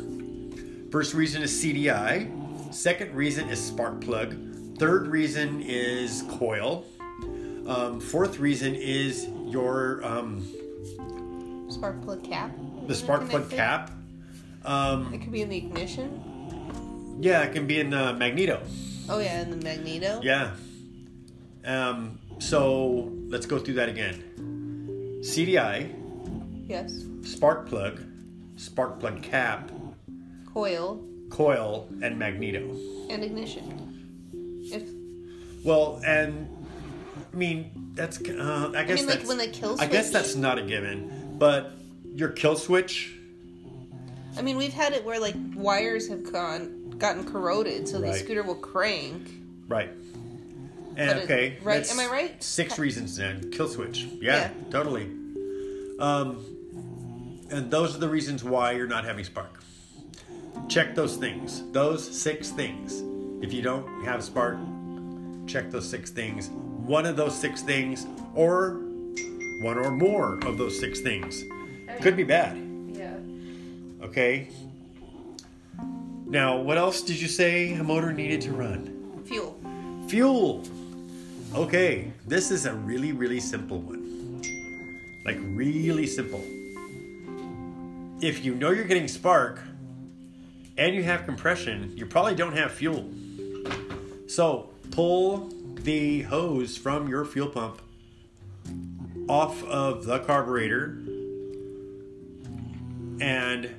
First 0.90 1.14
reason 1.14 1.42
is 1.42 1.52
CDI. 1.62 2.72
Second 2.72 3.14
reason 3.14 3.48
is 3.50 3.62
spark 3.62 4.00
plug. 4.00 4.36
Third 4.78 5.08
reason 5.08 5.60
is 5.62 6.24
coil. 6.38 6.86
Um, 7.66 8.00
fourth 8.00 8.38
reason 8.38 8.74
is 8.74 9.28
your 9.52 10.04
um, 10.04 10.44
Spark 11.68 12.02
plug 12.02 12.24
cap. 12.24 12.50
the 12.86 12.94
spark 12.94 13.28
plug 13.28 13.50
cap. 13.50 13.90
Um, 14.64 15.12
It 15.12 15.20
could 15.20 15.32
be 15.32 15.42
in 15.42 15.48
the 15.48 15.56
ignition. 15.56 17.18
yeah, 17.20 17.42
it 17.42 17.52
can 17.52 17.66
be 17.66 17.78
in 17.80 17.90
the 17.90 18.14
magneto. 18.14 18.62
Oh 19.08 19.18
yeah, 19.18 19.42
in 19.42 19.50
the 19.50 19.56
magneto. 19.56 20.20
Yeah. 20.22 20.52
Um, 21.64 22.18
so 22.38 23.12
let's 23.28 23.46
go 23.46 23.58
through 23.58 23.74
that 23.74 23.88
again. 23.88 25.20
CDI, 25.22 25.94
Yes. 26.68 27.04
spark 27.22 27.68
plug, 27.68 28.00
spark 28.56 28.98
plug 29.00 29.22
cap, 29.22 29.70
Coil 30.52 31.00
coil, 31.30 31.88
and 32.02 32.18
magneto. 32.18 32.76
and 33.10 33.22
ignition. 33.24 33.64
If 34.70 34.82
Well, 35.64 36.00
and 36.04 36.48
I 37.32 37.36
mean 37.36 37.81
that's 37.94 38.20
uh, 38.20 38.72
I 38.74 38.84
guess 38.84 38.90
I 38.98 39.02
mean, 39.02 39.06
like, 39.06 39.26
when 39.26 39.38
the 39.38 39.48
kill 39.48 39.76
switch. 39.76 39.88
I 39.88 39.90
guess 39.90 40.10
that's 40.10 40.34
not 40.34 40.58
a 40.58 40.62
given, 40.62 41.36
but 41.38 41.72
your 42.14 42.30
kill 42.30 42.56
switch. 42.56 43.12
I 44.36 44.42
mean, 44.42 44.56
we've 44.56 44.72
had 44.72 44.92
it 44.92 45.04
where 45.04 45.20
like 45.20 45.34
wires 45.54 46.08
have 46.08 46.30
gone 46.32 46.90
gotten 46.98 47.24
corroded, 47.24 47.88
so 47.88 48.00
the 48.00 48.12
scooter 48.14 48.42
will 48.42 48.54
crank. 48.54 49.30
Right. 49.68 49.90
And 50.96 51.18
it- 51.20 51.24
okay, 51.24 51.58
right, 51.62 51.90
am 51.90 51.98
I 52.00 52.06
right? 52.06 52.42
Six 52.42 52.78
reasons 52.78 53.16
then. 53.16 53.50
Kill 53.50 53.68
switch. 53.68 54.04
Yeah, 54.20 54.36
Yeah. 54.36 54.50
totally. 54.70 55.04
Um, 55.98 56.44
and 57.50 57.70
those 57.70 57.94
are 57.94 57.98
the 57.98 58.08
reasons 58.08 58.42
why 58.44 58.72
you're 58.72 58.86
not 58.86 59.04
having 59.04 59.24
spark. 59.24 59.62
Check 60.68 60.94
those 60.94 61.16
things. 61.16 61.62
Those 61.72 62.06
six 62.20 62.50
things. 62.50 63.02
If 63.42 63.52
you 63.52 63.62
don't 63.62 64.04
have 64.04 64.22
spark, 64.22 64.58
check 65.46 65.70
those 65.70 65.88
six 65.88 66.10
things. 66.10 66.50
One 66.50 67.06
of 67.06 67.16
those 67.16 67.38
six 67.38 67.62
things, 67.62 68.06
or 68.34 68.80
one 69.60 69.78
or 69.78 69.90
more 69.90 70.38
of 70.44 70.58
those 70.58 70.78
six 70.78 71.00
things, 71.00 71.44
could 72.00 72.16
be 72.16 72.24
bad. 72.24 72.56
Yeah. 72.88 73.16
Okay. 74.02 74.48
Now, 76.26 76.58
what 76.58 76.78
else 76.78 77.02
did 77.02 77.20
you 77.20 77.28
say 77.28 77.74
a 77.74 77.84
motor 77.84 78.12
needed 78.12 78.40
to 78.42 78.52
run? 78.52 79.22
Fuel. 79.26 79.60
Fuel. 80.08 80.64
Okay, 81.54 82.10
this 82.26 82.50
is 82.50 82.64
a 82.64 82.72
really, 82.72 83.12
really 83.12 83.40
simple 83.40 83.78
one. 83.78 84.40
Like, 85.26 85.36
really 85.40 86.06
simple. 86.06 86.42
If 88.22 88.44
you 88.44 88.54
know 88.54 88.70
you're 88.70 88.86
getting 88.86 89.08
spark 89.08 89.60
and 90.78 90.94
you 90.94 91.02
have 91.02 91.26
compression, 91.26 91.92
you 91.96 92.06
probably 92.06 92.34
don't 92.34 92.56
have 92.56 92.72
fuel. 92.72 93.10
So, 94.26 94.70
pull 94.92 95.50
the 95.74 96.22
hose 96.22 96.76
from 96.76 97.08
your 97.08 97.24
fuel 97.24 97.48
pump 97.48 97.82
off 99.28 99.64
of 99.64 100.04
the 100.04 100.20
carburetor 100.20 100.98
and 103.20 103.70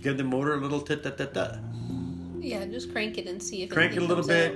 give 0.00 0.16
the 0.18 0.24
motor 0.24 0.54
a 0.54 0.58
little 0.58 0.80
tit 0.80 1.02
tat 1.02 1.16
tat 1.16 1.34
tat 1.34 1.58
Yeah, 2.38 2.64
just 2.66 2.92
crank 2.92 3.18
it 3.18 3.26
and 3.26 3.42
see 3.42 3.62
if 3.62 3.70
crank 3.70 3.96
it 3.96 4.02
a 4.02 4.04
little 4.04 4.26
bit, 4.26 4.52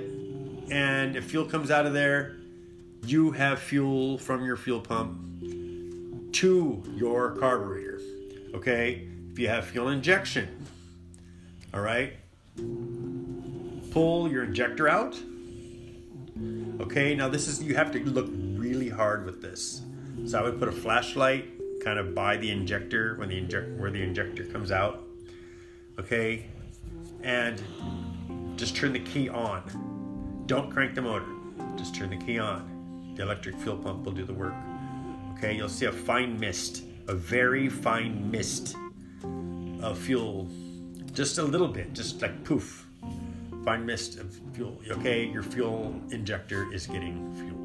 and 0.71 1.15
if 1.15 1.25
fuel 1.25 1.45
comes 1.45 1.71
out 1.71 1.85
of 1.85 1.93
there, 1.93 2.37
you 3.05 3.31
have 3.31 3.59
fuel 3.59 4.17
from 4.17 4.45
your 4.45 4.57
fuel 4.57 4.81
pump 4.81 6.31
to 6.33 6.83
your 6.95 7.31
carburetor. 7.37 7.99
Okay? 8.53 9.07
If 9.31 9.39
you 9.39 9.47
have 9.47 9.65
fuel 9.65 9.89
injection, 9.89 10.65
all 11.73 11.81
right, 11.81 12.13
pull 13.91 14.29
your 14.29 14.43
injector 14.43 14.87
out. 14.87 15.17
Okay, 16.79 17.15
now 17.15 17.27
this 17.27 17.47
is, 17.47 17.63
you 17.63 17.75
have 17.75 17.91
to 17.91 17.99
look 18.05 18.27
really 18.29 18.89
hard 18.89 19.25
with 19.25 19.41
this. 19.41 19.81
So 20.25 20.39
I 20.39 20.41
would 20.41 20.59
put 20.59 20.67
a 20.67 20.71
flashlight 20.71 21.49
kind 21.83 21.99
of 21.99 22.13
by 22.13 22.37
the 22.37 22.49
injector 22.49 23.15
when 23.15 23.29
the 23.29 23.37
inject 23.37 23.79
where 23.79 23.91
the 23.91 24.01
injector 24.01 24.45
comes 24.45 24.71
out. 24.71 25.03
Okay, 25.99 26.47
and 27.23 27.61
just 28.57 28.75
turn 28.75 28.93
the 28.93 28.99
key 28.99 29.29
on. 29.29 30.43
Don't 30.45 30.71
crank 30.71 30.95
the 30.95 31.01
motor. 31.01 31.27
Just 31.75 31.95
turn 31.95 32.09
the 32.09 32.17
key 32.17 32.39
on. 32.39 33.13
The 33.15 33.23
electric 33.23 33.57
fuel 33.57 33.77
pump 33.77 34.05
will 34.05 34.11
do 34.11 34.23
the 34.23 34.33
work. 34.33 34.53
Okay, 35.33 35.55
you'll 35.55 35.69
see 35.69 35.85
a 35.85 35.91
fine 35.91 36.39
mist 36.39 36.83
a 37.07 37.15
very 37.15 37.69
fine 37.69 38.29
mist 38.29 38.75
of 39.81 39.97
fuel, 39.97 40.47
just 41.13 41.37
a 41.37 41.43
little 41.43 41.67
bit, 41.67 41.93
just 41.93 42.21
like 42.21 42.43
poof, 42.43 42.86
fine 43.67 43.85
mist 43.85 44.17
of 44.17 44.33
fuel. 44.53 44.79
Okay, 44.89 45.25
your 45.25 45.43
fuel 45.43 45.93
injector 46.11 46.73
is 46.73 46.87
getting 46.87 47.15
fuel. 47.35 47.57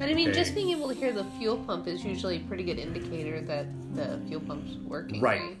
And 0.00 0.10
I 0.10 0.14
mean, 0.14 0.30
Okay. 0.30 0.38
just 0.40 0.52
being 0.52 0.70
able 0.70 0.88
to 0.88 0.94
hear 0.94 1.12
the 1.12 1.22
fuel 1.38 1.58
pump 1.58 1.86
is 1.86 2.04
usually 2.04 2.38
a 2.38 2.40
pretty 2.40 2.64
good 2.64 2.80
indicator 2.80 3.40
that 3.42 3.66
the 3.94 4.18
fuel 4.26 4.40
pump's 4.40 4.74
working. 4.84 5.20
Right. 5.20 5.40
Right. 5.40 5.56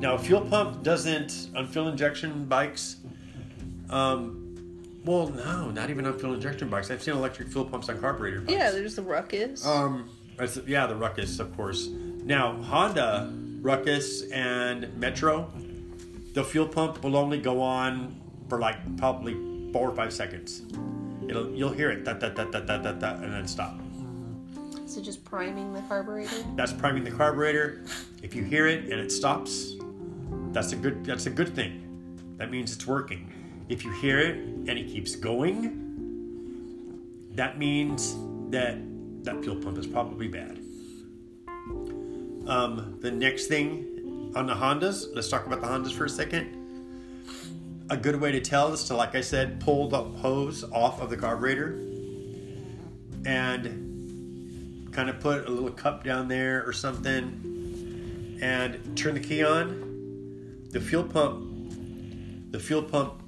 Now, 0.00 0.18
fuel 0.18 0.42
pump 0.42 0.82
doesn't 0.82 1.48
on 1.56 1.66
fuel 1.68 1.88
injection 1.88 2.44
bikes. 2.44 2.96
Um, 3.88 4.92
well, 5.06 5.28
no, 5.28 5.70
not 5.70 5.88
even 5.88 6.04
on 6.04 6.18
fuel 6.18 6.34
injection 6.34 6.68
bikes. 6.68 6.90
I've 6.90 7.02
seen 7.02 7.14
electric 7.14 7.48
fuel 7.48 7.64
pumps 7.64 7.88
on 7.88 7.98
carburetor 8.02 8.42
bikes. 8.42 8.52
Yeah, 8.52 8.70
there's 8.70 8.96
the 8.96 9.02
Ruckus. 9.02 9.64
Um, 9.64 10.10
yeah, 10.66 10.86
the 10.86 10.94
Ruckus, 10.94 11.38
of 11.40 11.56
course. 11.56 11.88
Now, 11.88 12.52
Honda 12.64 13.32
Ruckus 13.62 14.30
and 14.30 14.94
Metro, 14.98 15.50
the 16.34 16.44
fuel 16.44 16.68
pump 16.68 17.02
will 17.02 17.16
only 17.16 17.40
go 17.40 17.62
on 17.62 18.20
for 18.50 18.58
like 18.58 18.76
probably 18.98 19.34
four 19.72 19.88
or 19.88 19.94
five 19.94 20.12
seconds. 20.12 20.62
It'll 21.26 21.48
you'll 21.54 21.72
hear 21.72 21.90
it, 21.90 22.04
da, 22.04 22.14
da, 22.14 22.28
da, 22.28 22.44
da, 22.44 22.60
da, 22.60 22.76
da, 22.78 22.92
da, 22.92 23.14
and 23.14 23.32
then 23.32 23.46
stop. 23.46 23.78
so 24.86 25.00
just 25.00 25.24
priming 25.24 25.72
the 25.72 25.80
carburetor. 25.82 26.44
That's 26.56 26.72
priming 26.72 27.04
the 27.04 27.12
carburetor. 27.12 27.84
If 28.22 28.34
you 28.34 28.42
hear 28.42 28.66
it 28.66 28.84
and 28.90 29.00
it 29.00 29.12
stops, 29.12 29.76
that's 30.52 30.72
a 30.72 30.76
good 30.76 31.04
that's 31.06 31.26
a 31.26 31.30
good 31.30 31.54
thing. 31.54 31.86
That 32.36 32.50
means 32.50 32.74
it's 32.74 32.86
working. 32.86 33.32
If 33.68 33.84
you 33.84 33.92
hear 33.92 34.18
it 34.18 34.36
and 34.38 34.70
it 34.70 34.88
keeps 34.88 35.14
going, 35.14 35.78
that 37.34 37.58
means 37.58 38.16
that 38.50 38.78
that 39.24 39.42
fuel 39.44 39.56
pump 39.56 39.78
is 39.78 39.86
probably 39.86 40.26
bad. 40.26 40.58
Um, 42.48 42.98
the 43.00 43.12
next 43.12 43.46
thing 43.46 44.32
on 44.34 44.46
the 44.46 44.54
Hondas, 44.54 45.14
let's 45.14 45.28
talk 45.28 45.46
about 45.46 45.60
the 45.60 45.68
Hondas 45.68 45.92
for 45.92 46.06
a 46.06 46.08
second. 46.08 46.59
A 47.90 47.96
good 47.96 48.20
way 48.20 48.32
to 48.32 48.40
tell 48.40 48.72
is 48.72 48.84
to, 48.84 48.94
like 48.94 49.14
I 49.14 49.20
said, 49.20 49.60
pull 49.60 49.88
the 49.88 50.02
hose 50.02 50.64
off 50.72 51.00
of 51.00 51.10
the 51.10 51.16
carburetor 51.16 51.72
and 53.26 54.90
kind 54.92 55.10
of 55.10 55.20
put 55.20 55.46
a 55.46 55.50
little 55.50 55.70
cup 55.70 56.04
down 56.04 56.28
there 56.28 56.64
or 56.66 56.72
something 56.72 58.38
and 58.40 58.96
turn 58.96 59.14
the 59.14 59.20
key 59.20 59.44
on. 59.44 60.68
The 60.70 60.80
fuel 60.80 61.04
pump 61.04 61.50
the 62.50 62.58
fuel 62.58 62.82
pump 62.82 63.22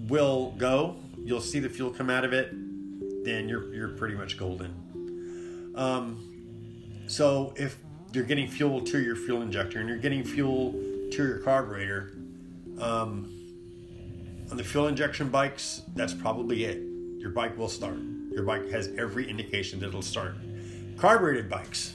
will 0.00 0.52
go. 0.52 0.96
You'll 1.18 1.42
see 1.42 1.58
the 1.58 1.68
fuel 1.68 1.90
come 1.90 2.08
out 2.08 2.24
of 2.24 2.32
it. 2.32 2.50
Then 3.24 3.48
you're 3.48 3.72
you're 3.74 3.88
pretty 3.90 4.14
much 4.14 4.38
golden. 4.38 5.72
Um, 5.74 7.04
so 7.06 7.52
if 7.56 7.76
you're 8.12 8.24
getting 8.24 8.48
fuel 8.48 8.80
to 8.80 9.02
your 9.02 9.16
fuel 9.16 9.42
injector 9.42 9.80
and 9.80 9.88
you're 9.88 9.98
getting 9.98 10.24
fuel 10.24 10.72
to 10.72 11.16
your 11.16 11.38
carburetor 11.38 12.12
um, 12.78 13.30
on 14.50 14.56
the 14.56 14.64
fuel 14.64 14.88
injection 14.88 15.28
bikes 15.28 15.82
that's 15.94 16.14
probably 16.14 16.64
it. 16.64 16.82
Your 17.18 17.30
bike 17.30 17.56
will 17.56 17.68
start. 17.68 17.98
Your 18.30 18.44
bike 18.44 18.68
has 18.70 18.88
every 18.98 19.28
indication 19.28 19.80
that 19.80 19.88
it'll 19.88 20.02
start. 20.02 20.36
Carbureted 20.98 21.48
bikes. 21.48 21.94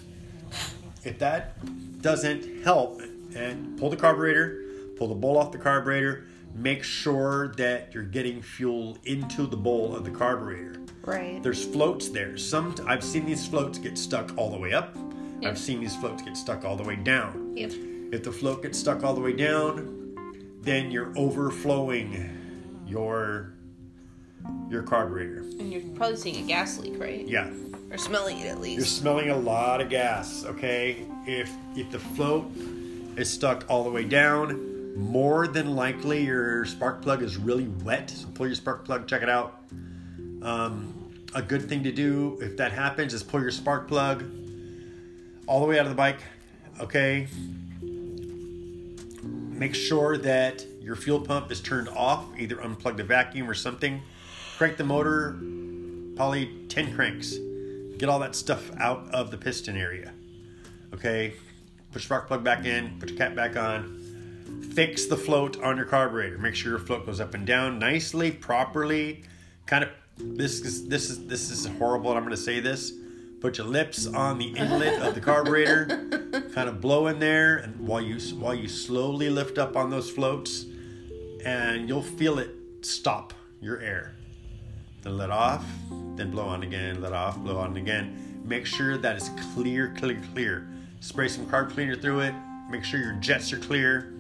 If 1.04 1.20
that 1.20 1.56
doesn't 2.02 2.64
help 2.64 3.02
and 3.36 3.78
pull 3.78 3.90
the 3.90 3.98
carburetor 3.98 4.64
pull 4.98 5.08
the 5.08 5.16
bowl 5.16 5.38
off 5.38 5.52
the 5.52 5.58
carburetor 5.58 6.26
make 6.56 6.84
sure 6.84 7.50
that 7.56 7.94
you're 7.94 8.04
getting 8.04 8.42
fuel 8.42 8.98
into 9.06 9.46
the 9.46 9.56
bowl 9.56 9.96
of 9.96 10.04
the 10.04 10.10
carburetor. 10.12 10.82
Right. 11.04 11.42
there's 11.42 11.64
floats 11.64 12.10
there. 12.10 12.38
Some 12.38 12.76
i've 12.88 13.04
seen 13.04 13.26
these 13.26 13.48
floats 13.48 13.78
get 13.78 13.98
stuck 13.98 14.38
all 14.38 14.50
the 14.50 14.58
way 14.58 14.74
up. 14.74 14.96
Yeah. 15.42 15.50
i've 15.50 15.58
seen 15.58 15.80
these 15.80 15.96
floats 15.96 16.22
get 16.24 16.36
stuck 16.36 16.66
all 16.66 16.76
the 16.76 16.84
way 16.84 16.96
down. 16.96 17.54
Yep. 17.56 17.72
if 18.12 18.24
the 18.24 18.32
float 18.32 18.64
gets 18.64 18.78
stuck 18.80 19.04
all 19.04 19.14
the 19.14 19.22
way 19.22 19.34
down, 19.34 20.16
then 20.62 20.92
you're 20.92 21.14
overflowing 21.18 22.39
your 22.90 23.54
your 24.70 24.84
carburetor. 24.84 25.40
And 25.60 25.72
you're 25.72 25.82
probably 25.96 26.16
seeing 26.18 26.44
a 26.46 26.48
gas 26.48 26.78
leak, 26.80 27.00
right? 27.00 27.28
Yeah, 27.28 27.50
Or 27.92 27.98
smelling 27.98 28.40
it 28.40 28.48
at 28.48 28.62
least. 28.62 28.78
you're 28.78 28.86
smelling 28.86 29.30
a 29.30 29.36
lot 29.38 29.82
of 29.82 29.90
gas. 29.90 30.46
Okay, 30.46 31.06
if 31.26 31.52
if 31.76 31.92
the 31.92 32.00
float 32.00 32.50
is 33.18 33.30
stuck 33.30 33.66
all 33.70 33.84
the 33.84 33.90
way 33.92 34.06
down, 34.06 34.96
more 34.98 35.48
than 35.48 35.76
likely 35.76 36.24
your 36.26 36.66
spark 36.66 37.02
plug 37.02 37.22
is 37.22 37.38
really 37.38 37.68
wet. 37.84 38.10
So 38.10 38.28
pull 38.34 38.48
your 38.48 38.56
spark 38.56 38.86
plug, 38.86 39.08
check 39.08 39.22
it 39.24 39.30
out. 39.30 39.62
Um, 40.42 40.94
a 41.36 41.42
good 41.42 41.68
thing 41.68 41.84
to 41.84 41.92
do 41.92 42.38
if 42.42 42.56
that 42.58 42.72
happens 42.72 43.14
is 43.14 43.22
pull 43.24 43.42
your 43.42 43.52
spark 43.52 43.88
plug 43.88 44.24
all 45.48 45.60
the 45.60 45.66
way 45.66 45.78
out 45.80 45.86
of 45.86 45.90
the 45.90 45.96
bike. 45.96 46.20
Okay. 46.80 47.28
Make 49.22 49.76
sure 49.76 50.18
that 50.18 50.66
your 50.90 50.96
fuel 50.96 51.22
pump 51.22 51.52
is 51.52 51.62
turned 51.62 51.88
off. 51.90 52.26
Either 52.36 52.56
unplug 52.56 52.98
the 52.98 53.04
vacuum 53.04 53.48
or 53.48 53.54
something. 53.54 54.02
Crank 54.58 54.76
the 54.76 54.84
motor, 54.84 55.40
probably 56.16 56.66
10 56.68 56.96
cranks. 56.96 57.38
Get 58.00 58.10
all 58.10 58.18
that 58.18 58.36
stuff 58.36 58.72
out 58.80 59.08
of 59.14 59.30
the 59.30 59.38
piston 59.38 59.78
area. 59.78 60.12
Okay. 60.92 61.36
Put 61.92 62.02
your 62.02 62.02
spark 62.02 62.28
plug 62.28 62.44
back 62.44 62.66
in, 62.66 62.98
put 63.00 63.10
your 63.10 63.20
cap 63.20 63.36
back 63.36 63.56
on. 63.56 64.02
Fix 64.74 65.06
the 65.06 65.16
float 65.16 65.62
on 65.62 65.78
your 65.78 65.86
carburetor. 65.86 66.40
Make 66.40 66.56
sure 66.56 66.72
your 66.72 66.80
float 66.80 67.06
goes 67.06 67.20
up 67.20 67.36
and 67.36 67.46
down 67.46 67.78
nicely, 67.78 68.32
properly. 68.32 69.26
Kind 69.68 69.84
of 69.84 69.92
this 70.18 70.62
is 70.62 70.88
this 70.88 71.12
is 71.12 71.28
this 71.28 71.52
is 71.52 71.68
horrible. 71.78 72.10
and 72.10 72.18
I'm 72.18 72.24
going 72.24 72.36
to 72.36 72.42
say 72.42 72.60
this. 72.60 72.94
Put 73.42 73.60
your 73.60 73.68
lips 73.68 74.08
on 74.08 74.40
the 74.40 74.48
inlet 74.58 75.04
of 75.04 75.14
the 75.14 75.22
carburetor. 75.22 75.86
kind 76.56 76.68
of 76.68 76.82
blow 76.82 77.06
in 77.06 77.20
there, 77.20 77.58
and 77.58 77.80
while 77.88 78.02
you 78.02 78.20
while 78.38 78.56
you 78.56 78.68
slowly 78.68 79.30
lift 79.30 79.60
up 79.60 79.78
on 79.78 79.92
those 79.92 80.10
floats, 80.10 80.66
and 81.46 81.88
you'll 81.88 82.02
feel 82.02 82.40
it 82.40 82.50
stop 82.82 83.34
your 83.62 83.80
air. 83.80 84.16
Then 85.02 85.18
let 85.18 85.30
off, 85.30 85.66
then 86.16 86.32
blow 86.32 86.46
on 86.46 86.64
again, 86.64 87.02
let 87.02 87.14
off, 87.14 87.38
blow 87.38 87.58
on 87.58 87.78
again. 87.78 88.42
Make 88.44 88.66
sure 88.66 88.98
that 88.98 89.16
it's 89.16 89.30
clear, 89.54 89.94
clear, 89.98 90.22
clear. 90.34 90.68
Spray 91.00 91.28
some 91.28 91.46
carb 91.46 91.72
cleaner 91.72 91.96
through 91.96 92.22
it. 92.22 92.34
Make 92.70 92.84
sure 92.84 93.00
your 93.00 93.14
jets 93.14 93.54
are 93.54 93.60
clear 93.60 94.14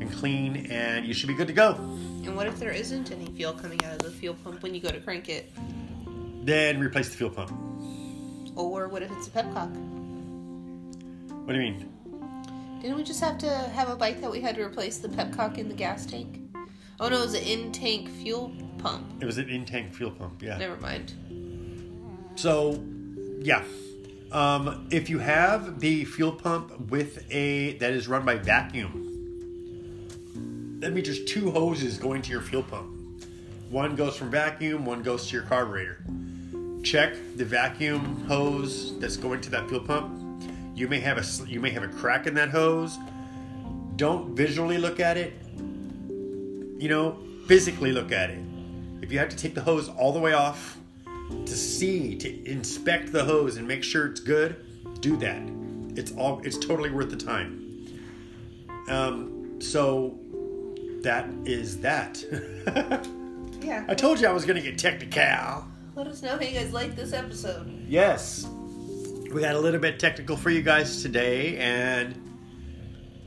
and 0.00 0.12
clean, 0.12 0.66
and 0.70 1.04
you 1.06 1.12
should 1.12 1.28
be 1.28 1.34
good 1.34 1.46
to 1.48 1.52
go. 1.52 1.74
And 2.24 2.36
what 2.36 2.46
if 2.46 2.58
there 2.58 2.70
isn't 2.70 3.10
any 3.10 3.26
fuel 3.26 3.52
coming 3.52 3.84
out 3.84 3.92
of 3.92 3.98
the 3.98 4.10
fuel 4.10 4.34
pump 4.42 4.62
when 4.62 4.74
you 4.74 4.80
go 4.80 4.90
to 4.90 5.00
crank 5.00 5.28
it? 5.28 5.52
Then 6.44 6.80
replace 6.80 7.08
the 7.08 7.16
fuel 7.16 7.30
pump. 7.30 7.52
Or 8.56 8.88
what 8.88 9.02
if 9.02 9.10
it's 9.12 9.28
a 9.28 9.30
petcock? 9.30 9.70
What 11.44 11.52
do 11.52 11.60
you 11.60 11.72
mean? 11.72 11.88
Didn't 12.82 12.96
we 12.96 13.04
just 13.04 13.20
have 13.20 13.38
to 13.38 13.48
have 13.48 13.88
a 13.88 13.94
bike 13.94 14.20
that 14.20 14.30
we 14.30 14.40
had 14.40 14.56
to 14.56 14.62
replace 14.64 14.98
the 14.98 15.08
petcock 15.08 15.56
in 15.56 15.68
the 15.68 15.74
gas 15.74 16.04
tank? 16.04 16.40
Oh 16.98 17.08
no, 17.08 17.18
it 17.18 17.26
was 17.26 17.34
an 17.34 17.44
in-tank 17.44 18.08
fuel 18.08 18.52
pump. 18.78 19.22
It 19.22 19.24
was 19.24 19.38
an 19.38 19.48
in-tank 19.48 19.94
fuel 19.94 20.10
pump. 20.10 20.42
Yeah. 20.42 20.58
Never 20.58 20.76
mind. 20.78 21.14
So, 22.34 22.82
yeah. 23.38 23.62
Um, 24.32 24.88
if 24.90 25.08
you 25.08 25.20
have 25.20 25.78
the 25.78 26.04
fuel 26.06 26.32
pump 26.32 26.90
with 26.90 27.24
a 27.30 27.74
that 27.78 27.92
is 27.92 28.08
run 28.08 28.24
by 28.24 28.34
vacuum, 28.34 29.10
that 30.80 30.92
means 30.92 31.06
there's 31.06 31.24
two 31.24 31.52
hoses 31.52 31.98
going 31.98 32.20
to 32.22 32.32
your 32.32 32.40
fuel 32.40 32.64
pump. 32.64 32.90
One 33.70 33.94
goes 33.94 34.16
from 34.16 34.28
vacuum, 34.32 34.84
one 34.84 35.04
goes 35.04 35.28
to 35.28 35.36
your 35.36 35.44
carburetor. 35.44 36.04
Check 36.82 37.14
the 37.36 37.44
vacuum 37.44 38.24
hose 38.26 38.98
that's 38.98 39.16
going 39.16 39.40
to 39.42 39.50
that 39.50 39.68
fuel 39.68 39.82
pump. 39.82 40.21
You 40.82 40.88
may 40.88 40.98
have 40.98 41.16
a 41.16 41.48
you 41.48 41.60
may 41.60 41.70
have 41.70 41.84
a 41.84 41.88
crack 41.88 42.26
in 42.26 42.34
that 42.34 42.48
hose. 42.50 42.98
Don't 43.94 44.34
visually 44.34 44.78
look 44.78 44.98
at 44.98 45.16
it. 45.16 45.32
You 45.56 46.88
know, 46.88 47.18
physically 47.46 47.92
look 47.92 48.10
at 48.10 48.30
it. 48.30 48.40
If 49.00 49.12
you 49.12 49.20
have 49.20 49.28
to 49.28 49.36
take 49.36 49.54
the 49.54 49.60
hose 49.60 49.88
all 49.88 50.12
the 50.12 50.18
way 50.18 50.32
off, 50.32 50.76
to 51.30 51.56
see 51.56 52.16
to 52.16 52.50
inspect 52.50 53.12
the 53.12 53.22
hose 53.22 53.58
and 53.58 53.68
make 53.68 53.84
sure 53.84 54.06
it's 54.08 54.18
good 54.18 54.56
do 55.00 55.16
that 55.18 55.40
it's 55.96 56.10
all 56.16 56.40
it's 56.44 56.58
totally 56.58 56.90
worth 56.90 57.10
the 57.10 57.16
time 57.16 57.86
um 58.88 59.60
so 59.60 60.18
that 61.02 61.26
is 61.44 61.78
that 61.80 62.22
Yeah. 63.62 63.84
i 63.88 63.94
told 63.94 64.20
you 64.20 64.26
i 64.26 64.32
was 64.32 64.44
gonna 64.44 64.60
get 64.60 64.78
technical 64.78 65.64
Let 65.94 66.06
us 66.08 66.22
know 66.22 66.30
how 66.36 66.40
you 66.40 66.52
guys 66.52 66.72
like 66.72 66.94
this 66.96 67.12
episode. 67.12 67.66
yes 67.88 68.46
we 69.32 69.40
got 69.40 69.54
a 69.54 69.58
little 69.58 69.80
bit 69.80 69.98
technical 69.98 70.36
for 70.36 70.50
you 70.50 70.62
guys 70.62 71.02
today 71.02 71.56
and 71.58 72.14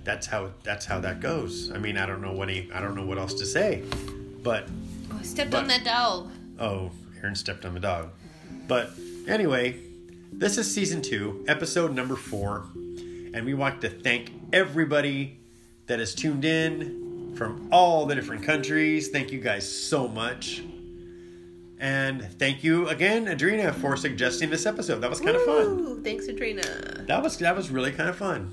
that's 0.04 0.28
how 0.28 0.52
that's 0.64 0.86
how 0.86 1.00
that 1.00 1.20
goes 1.20 1.72
i 1.72 1.78
mean 1.80 1.98
i 1.98 2.06
don't 2.06 2.22
know 2.22 2.32
what 2.32 2.50
i 2.50 2.66
don't 2.80 2.96
know 2.96 3.06
what 3.06 3.18
else 3.18 3.34
to 3.34 3.46
say 3.46 3.82
but 4.44 4.68
Oh, 5.12 5.18
I 5.20 5.24
stepped 5.24 5.52
But- 5.52 5.62
on 5.64 5.68
that 5.68 5.84
dog. 5.84 6.30
Oh, 6.60 6.92
Aaron 7.22 7.36
stepped 7.36 7.64
on 7.66 7.74
the 7.76 7.80
dog. 7.80 8.10
But 8.68 8.90
anyway, 9.28 9.80
this 10.34 10.58
is 10.58 10.72
season 10.72 11.02
two, 11.02 11.44
episode 11.48 11.94
number 11.96 12.16
four, 12.16 12.66
and 13.34 13.46
we 13.46 13.54
want 13.54 13.82
to 13.82 13.90
thank 13.90 14.32
everybody 14.52 15.40
that 15.88 16.00
has 16.00 16.14
tuned 16.16 16.44
in 16.46 17.34
from 17.36 17.68
all 17.72 18.06
the 18.08 18.16
different 18.16 18.44
countries. 18.44 19.10
Thank 19.10 19.32
you 19.32 19.40
guys 19.40 19.68
so 19.72 20.08
much. 20.08 20.64
And 21.80 22.24
thank 22.40 22.64
you 22.64 22.88
again, 22.88 23.26
Adrena, 23.26 23.74
for 23.76 23.98
suggesting 23.98 24.50
this 24.50 24.66
episode. 24.66 25.00
That 25.02 25.10
was 25.10 25.20
kind 25.20 25.36
of 25.36 25.44
fun. 25.44 26.04
Thanks, 26.04 26.28
Adrena. 26.28 27.06
That 27.08 27.22
was 27.22 27.38
that 27.40 27.56
was 27.56 27.70
really 27.70 27.92
kind 27.92 28.10
of 28.10 28.16
fun. 28.16 28.52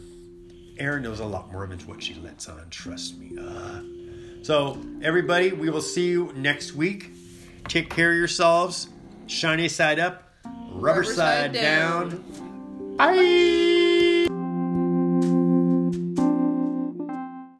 Erin 0.78 1.02
knows 1.02 1.20
a 1.20 1.24
lot 1.24 1.52
more 1.52 1.66
than 1.66 1.78
what 1.80 2.02
she 2.02 2.14
lets 2.14 2.48
on. 2.48 2.68
Trust 2.70 3.18
me. 3.18 3.37
Uh, 3.40 3.82
so 4.42 4.78
everybody, 5.02 5.52
we 5.52 5.70
will 5.70 5.82
see 5.82 6.08
you 6.08 6.32
next 6.35 6.74
week. 6.74 7.11
Take 7.68 7.90
care 7.90 8.11
of 8.11 8.16
yourselves. 8.18 8.88
Shiny 9.28 9.68
side 9.68 10.00
up, 10.00 10.28
rubber, 10.44 11.00
Rubber 11.00 11.04
side, 11.04 11.14
side 11.14 11.52
down. 11.52 12.08
down. 12.11 12.96
Bye. 12.96 13.90